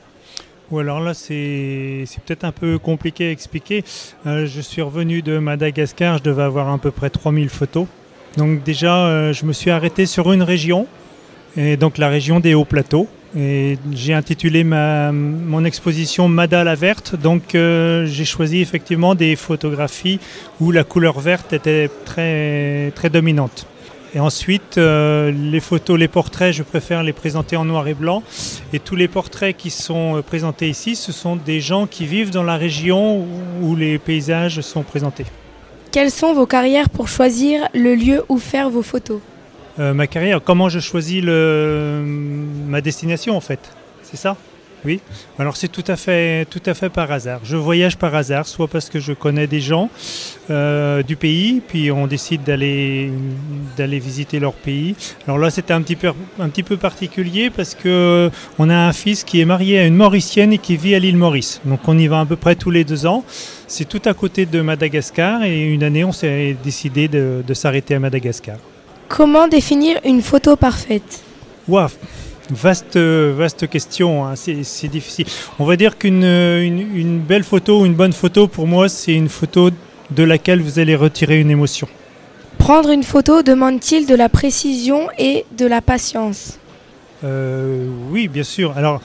Ou 0.70 0.78
alors 0.78 1.00
là, 1.00 1.12
c'est 1.12 2.06
peut-être 2.24 2.44
un 2.44 2.52
peu 2.52 2.78
compliqué 2.78 3.28
à 3.28 3.30
expliquer. 3.32 3.84
Euh, 4.26 4.46
je 4.46 4.60
suis 4.60 4.80
revenu 4.80 5.22
de 5.22 5.38
Madagascar, 5.38 6.18
je 6.18 6.22
devais 6.22 6.44
avoir 6.44 6.68
à 6.72 6.78
peu 6.78 6.92
près 6.92 7.10
3000 7.10 7.48
photos. 7.48 7.86
Donc 8.36 8.62
déjà, 8.62 9.06
euh, 9.06 9.32
je 9.32 9.44
me 9.44 9.52
suis 9.52 9.70
arrêté 9.70 10.06
sur 10.06 10.32
une 10.32 10.42
région, 10.44 10.86
et 11.56 11.76
donc 11.76 11.98
la 11.98 12.08
région 12.08 12.38
des 12.38 12.54
hauts 12.54 12.64
plateaux. 12.64 13.08
J'ai 13.34 14.12
intitulé 14.12 14.64
ma, 14.64 15.12
mon 15.12 15.64
exposition 15.64 16.28
Mada 16.28 16.64
la 16.64 16.74
verte. 16.74 17.14
Donc 17.14 17.54
euh, 17.54 18.06
j'ai 18.06 18.24
choisi 18.24 18.60
effectivement 18.60 19.14
des 19.14 19.36
photographies 19.36 20.18
où 20.60 20.72
la 20.72 20.84
couleur 20.84 21.20
verte 21.20 21.52
était 21.52 21.88
très, 22.04 22.92
très 22.94 23.10
dominante. 23.10 23.66
Et 24.12 24.18
ensuite, 24.18 24.76
euh, 24.76 25.30
les 25.30 25.60
photos, 25.60 25.96
les 25.96 26.08
portraits, 26.08 26.52
je 26.52 26.64
préfère 26.64 27.04
les 27.04 27.12
présenter 27.12 27.56
en 27.56 27.64
noir 27.64 27.86
et 27.86 27.94
blanc. 27.94 28.24
Et 28.72 28.80
tous 28.80 28.96
les 28.96 29.06
portraits 29.06 29.56
qui 29.56 29.70
sont 29.70 30.16
euh, 30.16 30.22
présentés 30.22 30.68
ici, 30.68 30.96
ce 30.96 31.12
sont 31.12 31.36
des 31.36 31.60
gens 31.60 31.86
qui 31.86 32.06
vivent 32.06 32.30
dans 32.30 32.42
la 32.42 32.56
région 32.56 33.24
où 33.62 33.76
les 33.76 33.98
paysages 33.98 34.60
sont 34.62 34.82
présentés. 34.82 35.26
Quelles 35.92 36.10
sont 36.10 36.34
vos 36.34 36.46
carrières 36.46 36.88
pour 36.88 37.08
choisir 37.08 37.68
le 37.72 37.94
lieu 37.94 38.24
où 38.28 38.38
faire 38.38 38.68
vos 38.68 38.82
photos? 38.82 39.20
Euh, 39.80 39.94
ma 39.94 40.06
carrière, 40.06 40.42
comment 40.44 40.68
je 40.68 40.78
choisis 40.78 41.24
ma 41.24 42.80
destination 42.82 43.34
en 43.34 43.40
fait? 43.40 43.60
C'est 44.02 44.18
ça? 44.18 44.36
Oui? 44.84 45.00
Alors 45.38 45.56
c'est 45.56 45.68
tout 45.68 45.84
à 45.86 45.96
fait, 45.96 46.46
tout 46.46 46.62
à 46.66 46.74
fait 46.74 46.90
par 46.90 47.10
hasard. 47.10 47.40
Je 47.44 47.56
voyage 47.56 47.96
par 47.96 48.14
hasard, 48.14 48.46
soit 48.46 48.68
parce 48.68 48.90
que 48.90 48.98
je 48.98 49.12
connais 49.12 49.46
des 49.46 49.60
gens 49.60 49.90
euh, 50.50 51.02
du 51.02 51.16
pays, 51.16 51.62
puis 51.66 51.90
on 51.90 52.06
décide 52.06 52.42
d'aller 52.44 53.10
visiter 53.98 54.38
leur 54.38 54.52
pays. 54.52 54.96
Alors 55.26 55.38
là, 55.38 55.50
c'était 55.50 55.72
un 55.74 55.82
petit 55.82 55.96
peu 55.96 56.12
un 56.38 56.48
petit 56.48 56.62
peu 56.62 56.76
particulier 56.76 57.50
parce 57.50 57.74
que 57.74 58.30
on 58.58 58.68
a 58.68 58.76
un 58.76 58.92
fils 58.92 59.24
qui 59.24 59.40
est 59.40 59.46
marié 59.46 59.78
à 59.78 59.86
une 59.86 59.96
Mauricienne 59.96 60.52
et 60.52 60.58
qui 60.58 60.76
vit 60.76 60.94
à 60.94 60.98
l'île 60.98 61.16
Maurice. 61.16 61.60
Donc 61.64 61.80
on 61.86 61.96
y 61.98 62.06
va 62.06 62.20
à 62.20 62.26
peu 62.26 62.36
près 62.36 62.54
tous 62.54 62.70
les 62.70 62.84
deux 62.84 63.06
ans. 63.06 63.24
C'est 63.66 63.88
tout 63.88 64.02
à 64.04 64.12
côté 64.12 64.44
de 64.44 64.60
Madagascar 64.60 65.42
et 65.42 65.62
une 65.62 65.84
année, 65.84 66.04
on 66.04 66.12
s'est 66.12 66.56
décidé 66.64 67.08
de 67.08 67.54
s'arrêter 67.54 67.94
à 67.94 67.98
Madagascar. 67.98 68.56
Comment 69.10 69.48
définir 69.48 69.98
une 70.04 70.22
photo 70.22 70.54
parfaite? 70.54 71.24
Waouh, 71.66 71.88
vaste, 72.48 72.96
vaste 72.96 73.68
question, 73.68 74.24
hein. 74.24 74.36
c'est 74.36 74.86
difficile. 74.86 75.26
On 75.58 75.64
va 75.64 75.76
dire 75.76 75.98
qu'une 75.98 76.22
une, 76.22 76.96
une 76.96 77.18
belle 77.18 77.42
photo 77.42 77.80
ou 77.80 77.86
une 77.86 77.94
bonne 77.94 78.12
photo, 78.12 78.46
pour 78.46 78.68
moi, 78.68 78.88
c'est 78.88 79.12
une 79.12 79.28
photo 79.28 79.70
de 80.12 80.22
laquelle 80.22 80.62
vous 80.62 80.78
allez 80.78 80.94
retirer 80.94 81.40
une 81.40 81.50
émotion. 81.50 81.88
Prendre 82.58 82.90
une 82.90 83.02
photo 83.02 83.42
demande-t-il 83.42 84.06
de 84.06 84.14
la 84.14 84.28
précision 84.28 85.08
et 85.18 85.44
de 85.58 85.66
la 85.66 85.80
patience? 85.80 86.60
Euh, 87.24 87.88
oui, 88.10 88.28
bien 88.28 88.44
sûr. 88.44 88.76
Alors, 88.76 89.02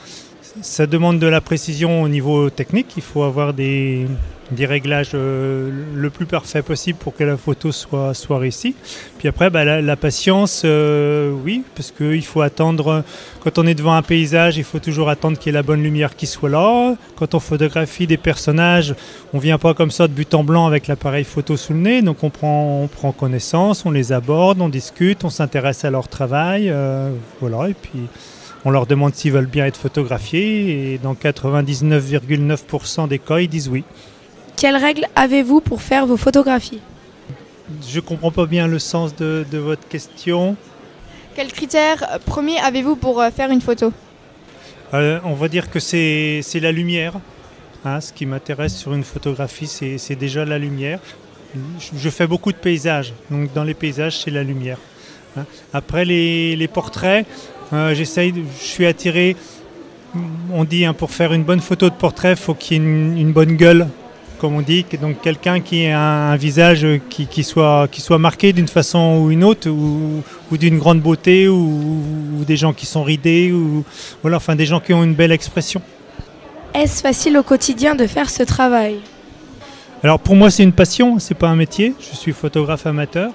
ça 0.62 0.86
demande 0.86 1.18
de 1.18 1.26
la 1.26 1.40
précision 1.40 2.02
au 2.02 2.08
niveau 2.08 2.48
technique. 2.48 2.92
Il 2.96 3.02
faut 3.02 3.24
avoir 3.24 3.52
des, 3.52 4.06
des 4.50 4.66
réglages 4.66 5.10
euh, 5.14 5.70
le 5.94 6.10
plus 6.10 6.26
parfait 6.26 6.62
possible 6.62 6.98
pour 6.98 7.14
que 7.14 7.24
la 7.24 7.36
photo 7.36 7.72
soit, 7.72 8.14
soit 8.14 8.38
réussie. 8.38 8.74
Puis 9.18 9.28
après, 9.28 9.50
bah, 9.50 9.64
la, 9.64 9.96
patience, 9.96 10.62
euh, 10.64 11.32
oui, 11.44 11.62
parce 11.74 11.90
qu'il 11.90 12.24
faut 12.24 12.42
attendre, 12.42 13.02
quand 13.40 13.58
on 13.58 13.66
est 13.66 13.74
devant 13.74 13.94
un 13.94 14.02
paysage, 14.02 14.56
il 14.56 14.64
faut 14.64 14.78
toujours 14.78 15.08
attendre 15.08 15.38
qu'il 15.38 15.52
y 15.52 15.54
ait 15.54 15.58
la 15.58 15.62
bonne 15.62 15.82
lumière 15.82 16.14
qui 16.14 16.26
soit 16.26 16.50
là. 16.50 16.94
Quand 17.16 17.34
on 17.34 17.40
photographie 17.40 18.06
des 18.06 18.16
personnages, 18.16 18.94
on 19.32 19.38
vient 19.38 19.58
pas 19.58 19.74
comme 19.74 19.90
ça 19.90 20.06
de 20.08 20.12
but 20.12 20.32
en 20.34 20.44
blanc 20.44 20.66
avec 20.66 20.86
l'appareil 20.86 21.24
photo 21.24 21.56
sous 21.56 21.72
le 21.72 21.80
nez, 21.80 22.02
donc 22.02 22.22
on 22.22 22.30
prend, 22.30 22.82
on 22.82 22.88
prend 22.88 23.12
connaissance, 23.12 23.84
on 23.86 23.90
les 23.90 24.12
aborde, 24.12 24.60
on 24.60 24.68
discute, 24.68 25.24
on 25.24 25.30
s'intéresse 25.30 25.84
à 25.84 25.90
leur 25.90 26.08
travail, 26.08 26.70
euh, 26.70 27.10
voilà, 27.40 27.70
et 27.70 27.74
puis 27.74 28.00
on 28.64 28.70
leur 28.70 28.86
demande 28.86 29.14
s'ils 29.14 29.32
veulent 29.32 29.46
bien 29.46 29.66
être 29.66 29.76
photographiés, 29.76 30.94
et 30.94 30.98
dans 30.98 31.14
99,9% 31.14 33.08
des 33.08 33.18
cas, 33.18 33.38
ils 33.38 33.48
disent 33.48 33.68
oui. 33.68 33.84
Quelles 34.56 34.76
règles 34.76 35.06
avez-vous 35.14 35.60
pour 35.60 35.82
faire 35.82 36.06
vos 36.06 36.16
photographies? 36.16 36.80
Je 37.86 38.00
comprends 38.00 38.30
pas 38.30 38.46
bien 38.46 38.66
le 38.66 38.78
sens 38.78 39.14
de, 39.14 39.44
de 39.50 39.58
votre 39.58 39.86
question. 39.88 40.56
Quels 41.34 41.52
critères 41.52 42.18
premiers 42.24 42.58
avez-vous 42.60 42.96
pour 42.96 43.20
euh, 43.20 43.30
faire 43.30 43.50
une 43.50 43.60
photo? 43.60 43.92
Euh, 44.94 45.18
on 45.24 45.34
va 45.34 45.48
dire 45.48 45.68
que 45.68 45.80
c'est 45.80 46.40
c'est 46.42 46.60
la 46.60 46.72
lumière. 46.72 47.14
Hein, 47.84 48.00
ce 48.00 48.12
qui 48.12 48.24
m'intéresse 48.24 48.74
sur 48.76 48.94
une 48.94 49.04
photographie, 49.04 49.66
c'est 49.66 49.98
c'est 49.98 50.16
déjà 50.16 50.44
la 50.44 50.58
lumière. 50.58 51.00
Je, 51.54 51.98
je 51.98 52.10
fais 52.10 52.26
beaucoup 52.26 52.52
de 52.52 52.56
paysages, 52.56 53.12
donc 53.30 53.52
dans 53.52 53.64
les 53.64 53.74
paysages, 53.74 54.20
c'est 54.22 54.30
la 54.30 54.42
lumière. 54.42 54.78
hein. 55.36 55.44
Après 55.72 56.04
les, 56.04 56.54
les 56.56 56.68
portraits, 56.68 57.26
euh, 57.72 57.94
j'essaye, 57.94 58.32
de- 58.32 58.42
je 58.60 58.66
suis 58.66 58.86
attiré. 58.86 59.36
On 60.52 60.64
dit 60.64 60.84
hein, 60.84 60.94
pour 60.94 61.10
faire 61.10 61.32
une 61.32 61.42
bonne 61.44 61.60
photo 61.60 61.90
de 61.90 61.94
portrait, 61.94 62.30
il 62.32 62.36
faut 62.36 62.54
qu'il 62.54 62.76
y 62.76 62.80
ait 62.80 62.82
une, 62.84 63.18
une 63.18 63.32
bonne 63.32 63.56
gueule, 63.56 63.88
comme 64.38 64.54
on 64.54 64.60
dit, 64.60 64.84
donc 65.00 65.20
quelqu'un 65.20 65.60
qui 65.60 65.84
ait 65.84 65.92
un, 65.92 65.98
un 66.32 66.36
visage 66.36 66.86
qui, 67.08 67.26
qui 67.26 67.42
soit, 67.44 67.88
qui 67.90 68.00
soit 68.00 68.18
marqué 68.18 68.52
d'une 68.52 68.68
façon 68.68 69.20
ou 69.22 69.30
une 69.30 69.44
autre, 69.44 69.68
ou, 69.70 70.22
ou 70.50 70.56
d'une 70.56 70.78
grande 70.78 71.00
beauté, 71.00 71.48
ou, 71.48 72.02
ou 72.40 72.44
des 72.44 72.56
gens 72.56 72.72
qui 72.72 72.86
sont 72.86 73.02
ridés, 73.02 73.52
ou 73.52 73.84
voilà, 74.22 74.36
enfin 74.38 74.54
des 74.56 74.66
gens 74.66 74.80
qui 74.80 74.92
ont 74.94 75.02
une 75.04 75.14
belle 75.14 75.32
expression. 75.32 75.80
Est-ce 76.74 77.00
facile 77.00 77.38
au 77.38 77.42
quotidien 77.42 77.94
de 77.94 78.06
faire 78.06 78.28
ce 78.30 78.42
travail? 78.42 78.96
Alors 80.02 80.20
pour 80.20 80.36
moi 80.36 80.50
c'est 80.50 80.62
une 80.62 80.72
passion, 80.74 81.18
c'est 81.18 81.34
pas 81.34 81.48
un 81.48 81.56
métier. 81.56 81.94
Je 81.98 82.14
suis 82.14 82.32
photographe 82.32 82.86
amateur, 82.86 83.30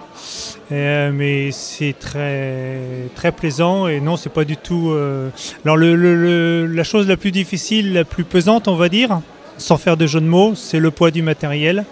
euh, 0.72 1.12
mais 1.12 1.50
c'est 1.52 1.96
très 2.00 2.78
très 3.16 3.32
plaisant 3.32 3.88
et 3.88 4.00
non 4.00 4.16
c'est 4.16 4.30
pas 4.32 4.46
du 4.46 4.56
tout. 4.58 4.92
euh, 4.92 5.30
Alors 5.66 5.76
le, 5.76 5.96
le- 5.96 6.16
le- 6.16 6.68
la 6.68 6.84
chose 6.84 7.08
la 7.08 7.18
plus 7.18 7.32
difficile, 7.32 7.94
la 7.94 8.06
plus 8.06 8.24
pesante 8.24 8.68
on 8.68 8.76
va 8.76 8.90
dire, 8.90 9.22
sans 9.62 9.78
faire 9.78 9.96
de 9.96 10.08
jeu 10.08 10.20
de 10.20 10.26
mots, 10.26 10.54
c'est 10.56 10.80
le 10.80 10.92
poids 10.92 11.12
du 11.12 11.22
matériel. 11.22 11.86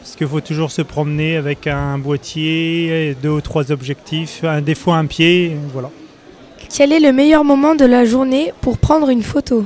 Parce 0.00 0.16
qu'il 0.16 0.26
faut 0.26 0.40
toujours 0.40 0.70
se 0.70 0.82
promener 0.82 1.36
avec 1.36 1.66
un 1.66 1.98
boîtier, 1.98 3.14
deux 3.22 3.28
ou 3.28 3.40
trois 3.40 3.70
objectifs, 3.70 4.42
un, 4.42 4.62
des 4.62 4.74
fois 4.74 4.96
un 4.96 5.06
pied, 5.06 5.56
voilà. 5.72 5.90
Quel 6.74 6.92
est 6.92 7.00
le 7.00 7.12
meilleur 7.12 7.44
moment 7.44 7.74
de 7.74 7.84
la 7.84 8.04
journée 8.04 8.52
pour 8.60 8.78
prendre 8.78 9.10
une 9.10 9.22
photo? 9.22 9.64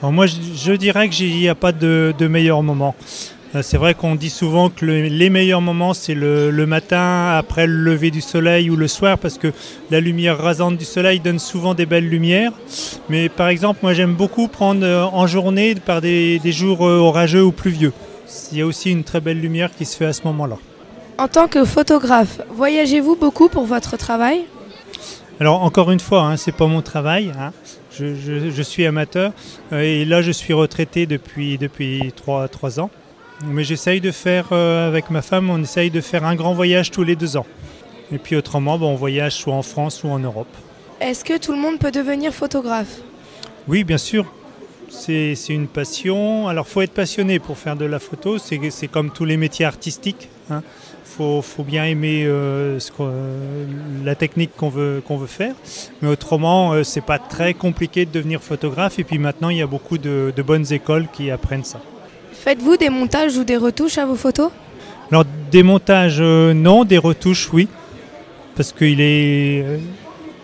Alors 0.00 0.12
moi, 0.12 0.26
je, 0.26 0.36
je 0.54 0.72
dirais 0.72 1.08
qu'il 1.08 1.34
n'y 1.34 1.48
a 1.48 1.54
pas 1.54 1.72
de, 1.72 2.14
de 2.18 2.26
meilleur 2.28 2.62
moment. 2.62 2.94
Euh, 3.54 3.62
C'est 3.62 3.76
vrai 3.76 3.94
qu'on 3.94 4.14
dit 4.16 4.30
souvent 4.30 4.68
que 4.68 4.84
le- 4.84 5.02
les 5.06 5.30
meilleurs 5.30 5.60
moments, 5.60 5.94
c'est 5.94 6.14
le, 6.14 6.50
le 6.50 6.66
matin, 6.66 7.34
après 7.36 7.66
le 7.66 7.74
lever 7.74 8.10
du 8.10 8.20
soleil 8.20 8.68
ou 8.70 8.76
le 8.76 8.88
soir, 8.88 9.16
parce 9.18 9.38
que 9.38 9.52
la 9.90 10.00
lumière 10.00 10.38
rasante 10.38 10.76
du 10.76 10.84
soleil 10.84 11.20
donne 11.20 11.38
souvent 11.38 11.74
des 11.74 11.86
belles 11.86 12.08
lumières. 12.08 12.52
Mais 13.08 13.28
par 13.28 13.48
exemple, 13.48 13.80
moi 13.82 13.94
j'aime 13.94 14.14
beaucoup 14.14 14.48
prendre 14.48 14.84
euh, 14.84 15.04
en 15.04 15.26
journée 15.26 15.74
par 15.76 16.00
des, 16.00 16.38
des 16.40 16.52
jours 16.52 16.86
euh, 16.86 16.98
orageux 16.98 17.44
ou 17.44 17.52
pluvieux. 17.52 17.92
Il 18.52 18.58
y 18.58 18.62
a 18.62 18.66
aussi 18.66 18.90
une 18.90 19.04
très 19.04 19.20
belle 19.20 19.40
lumière 19.40 19.70
qui 19.76 19.84
se 19.84 19.96
fait 19.96 20.06
à 20.06 20.12
ce 20.12 20.22
moment-là. 20.24 20.56
En 21.18 21.28
tant 21.28 21.46
que 21.46 21.64
photographe, 21.64 22.40
voyagez-vous 22.50 23.14
beaucoup 23.14 23.48
pour 23.48 23.66
votre 23.66 23.96
travail? 23.96 24.40
Alors 25.38 25.62
encore 25.62 25.90
une 25.92 26.00
fois, 26.00 26.22
hein, 26.22 26.36
c'est 26.36 26.52
pas 26.52 26.66
mon 26.66 26.82
travail. 26.82 27.32
hein. 27.38 27.52
Je, 27.96 28.14
je- 28.16 28.50
je 28.50 28.62
suis 28.62 28.84
amateur 28.86 29.30
euh, 29.72 29.80
et 29.80 30.04
là 30.04 30.20
je 30.22 30.32
suis 30.32 30.52
retraité 30.52 31.06
depuis 31.06 31.58
depuis 31.58 32.12
trois 32.16 32.48
trois 32.48 32.80
ans. 32.80 32.90
Mais 33.42 33.64
j'essaye 33.64 34.00
de 34.00 34.10
faire 34.10 34.48
euh, 34.52 34.88
avec 34.88 35.10
ma 35.10 35.22
femme, 35.22 35.50
on 35.50 35.62
essaye 35.62 35.90
de 35.90 36.00
faire 36.00 36.24
un 36.24 36.34
grand 36.34 36.54
voyage 36.54 36.90
tous 36.90 37.02
les 37.02 37.16
deux 37.16 37.36
ans. 37.36 37.46
Et 38.12 38.18
puis 38.18 38.36
autrement, 38.36 38.74
on 38.74 38.94
voyage 38.94 39.34
soit 39.34 39.54
en 39.54 39.62
France 39.62 40.04
ou 40.04 40.08
en 40.08 40.18
Europe. 40.18 40.48
Est-ce 41.00 41.24
que 41.24 41.38
tout 41.38 41.52
le 41.52 41.58
monde 41.58 41.78
peut 41.78 41.90
devenir 41.90 42.32
photographe? 42.32 43.00
Oui, 43.66 43.84
bien 43.84 43.98
sûr. 43.98 44.26
C'est 44.88 45.34
une 45.48 45.66
passion. 45.66 46.46
Alors, 46.48 46.68
faut 46.68 46.80
être 46.80 46.92
passionné 46.92 47.38
pour 47.38 47.58
faire 47.58 47.76
de 47.76 47.84
la 47.84 47.98
photo. 47.98 48.38
C'est 48.38 48.88
comme 48.88 49.10
tous 49.10 49.24
les 49.24 49.36
métiers 49.36 49.64
artistiques. 49.64 50.28
Il 50.50 50.60
faut, 51.04 51.42
faut 51.42 51.62
bien 51.62 51.84
aimer 51.84 52.24
euh, 52.24 52.78
ce 52.78 52.92
euh, 53.00 53.66
la 54.04 54.14
technique 54.14 54.54
qu'on 54.56 54.68
veut, 54.68 55.02
qu'on 55.06 55.16
veut 55.16 55.26
faire. 55.26 55.54
Mais 56.00 56.08
autrement, 56.08 56.72
euh, 56.72 56.84
c'est 56.84 57.00
pas 57.00 57.18
très 57.18 57.54
compliqué 57.54 58.04
de 58.04 58.10
devenir 58.10 58.40
photographe. 58.42 58.98
Et 58.98 59.04
puis 59.04 59.18
maintenant, 59.18 59.48
il 59.48 59.58
y 59.58 59.62
a 59.62 59.66
beaucoup 59.66 59.98
de, 59.98 60.32
de 60.34 60.42
bonnes 60.42 60.72
écoles 60.72 61.06
qui 61.12 61.30
apprennent 61.30 61.64
ça. 61.64 61.80
Faites-vous 62.44 62.76
des 62.76 62.90
montages 62.90 63.38
ou 63.38 63.44
des 63.44 63.56
retouches 63.56 63.96
à 63.96 64.04
vos 64.04 64.16
photos? 64.16 64.50
Alors, 65.10 65.24
des 65.50 65.62
montages, 65.62 66.18
euh, 66.20 66.52
non. 66.52 66.84
Des 66.84 66.98
retouches, 66.98 67.48
oui. 67.54 67.68
Parce 68.54 68.70
qu'il 68.70 69.00
est 69.00 69.62
euh, 69.62 69.78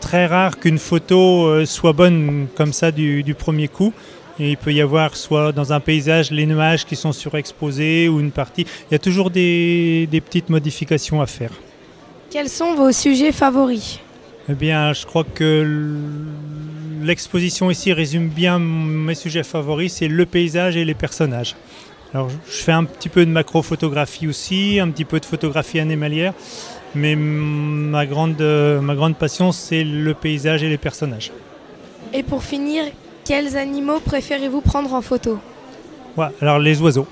très 0.01 0.25
rare 0.25 0.59
qu'une 0.59 0.79
photo 0.79 1.45
euh, 1.45 1.67
soit 1.67 1.93
bonne 1.93 2.47
comme 2.55 2.73
ça 2.73 2.91
du, 2.91 3.23
du 3.23 3.35
premier 3.35 3.69
coup. 3.69 3.93
Et 4.39 4.53
il 4.53 4.57
peut 4.57 4.73
y 4.73 4.81
avoir 4.81 5.15
soit 5.15 5.53
dans 5.53 5.75
un 5.75 5.81
paysage 5.81 6.31
les 6.31 6.47
nuages 6.47 6.87
qui 6.87 6.97
sont 6.97 7.13
surexposés 7.13 8.09
ou 8.09 8.19
une 8.19 8.31
partie. 8.31 8.63
Il 8.91 8.93
y 8.93 8.95
a 8.95 8.99
toujours 8.99 9.29
des, 9.29 10.09
des 10.11 10.23
petites 10.23 10.49
modifications 10.49 11.21
à 11.21 11.27
faire. 11.27 11.53
Quels 12.31 12.49
sont 12.49 12.77
vos 12.77 12.93
sujets 12.93 13.33
favoris? 13.33 13.99
Eh 14.49 14.55
bien, 14.55 14.95
je 14.95 15.05
crois 15.05 15.25
que 15.25 15.99
l'exposition 17.03 17.71
ici 17.71 17.93
résume 17.93 18.29
bien 18.29 18.59
mes 18.59 19.15
sujets 19.15 19.43
favoris, 19.43 19.93
c'est 19.93 20.09
le 20.09 20.25
paysage 20.25 20.79
et 20.79 20.85
les 20.87 20.95
personnages. 20.95 21.57
Alors, 22.13 22.29
je 22.47 22.63
fais 22.63 22.73
un 22.73 22.85
petit 22.85 23.09
peu 23.09 23.25
de 23.25 23.31
macrophotographie 23.31 24.27
aussi, 24.27 24.81
un 24.81 24.91
petit 24.91 25.05
peu 25.05 25.21
de 25.21 25.25
photographie 25.25 25.79
animalière, 25.79 26.35
mais 26.95 27.15
ma 27.15 28.05
grande, 28.07 28.41
euh, 28.41 28.81
ma 28.81 28.95
grande 28.97 29.17
passion, 29.17 29.53
c'est 29.53 29.85
le 29.85 30.13
paysage 30.15 30.65
et 30.65 30.69
les 30.69 30.79
personnages. 30.79 31.31
Et 32.13 32.25
pour 32.25 32.43
finir, 32.43 32.85
quels 33.25 33.57
animaux 33.57 34.01
préférez-vous 34.01 34.61
prendre 34.61 34.93
en 34.93 35.03
photo? 35.03 35.39
Ouais, 36.17 36.27
alors 36.43 36.59
les 36.59 36.81
oiseaux. 36.83 37.07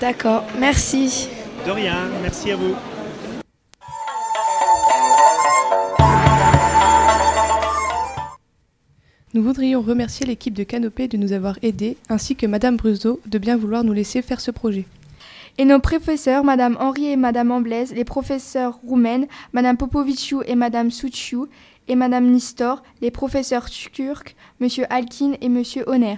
D'accord, 0.00 0.44
merci. 0.58 1.28
De 1.66 1.70
rien, 1.70 1.96
merci 2.22 2.50
à 2.50 2.56
vous. 2.56 2.74
Nous 9.34 9.42
voudrions 9.42 9.82
remercier 9.82 10.24
l'équipe 10.24 10.54
de 10.54 10.64
Canopée 10.64 11.06
de 11.06 11.18
nous 11.18 11.32
avoir 11.32 11.58
aidés, 11.60 11.98
ainsi 12.08 12.34
que 12.34 12.46
Madame 12.46 12.78
Bruzo 12.78 13.20
de 13.26 13.36
bien 13.36 13.58
vouloir 13.58 13.84
nous 13.84 13.92
laisser 13.92 14.22
faire 14.22 14.40
ce 14.40 14.50
projet. 14.50 14.86
Et 15.58 15.66
nos 15.66 15.80
professeurs, 15.80 16.44
Madame 16.44 16.78
Henri 16.80 17.08
et 17.08 17.16
Madame 17.16 17.50
Amblaise, 17.50 17.92
les 17.92 18.04
professeurs 18.04 18.78
roumaines, 18.82 19.26
Madame 19.52 19.76
Popoviciu 19.76 20.38
et 20.46 20.54
Madame 20.54 20.90
Suciu, 20.90 21.40
et 21.88 21.94
Madame 21.94 22.30
Nistor, 22.30 22.82
les 23.02 23.10
professeurs 23.10 23.68
turcs, 23.68 24.34
Monsieur 24.60 24.86
Alkin 24.88 25.32
et 25.42 25.50
Monsieur 25.50 25.84
Honner. 25.86 26.16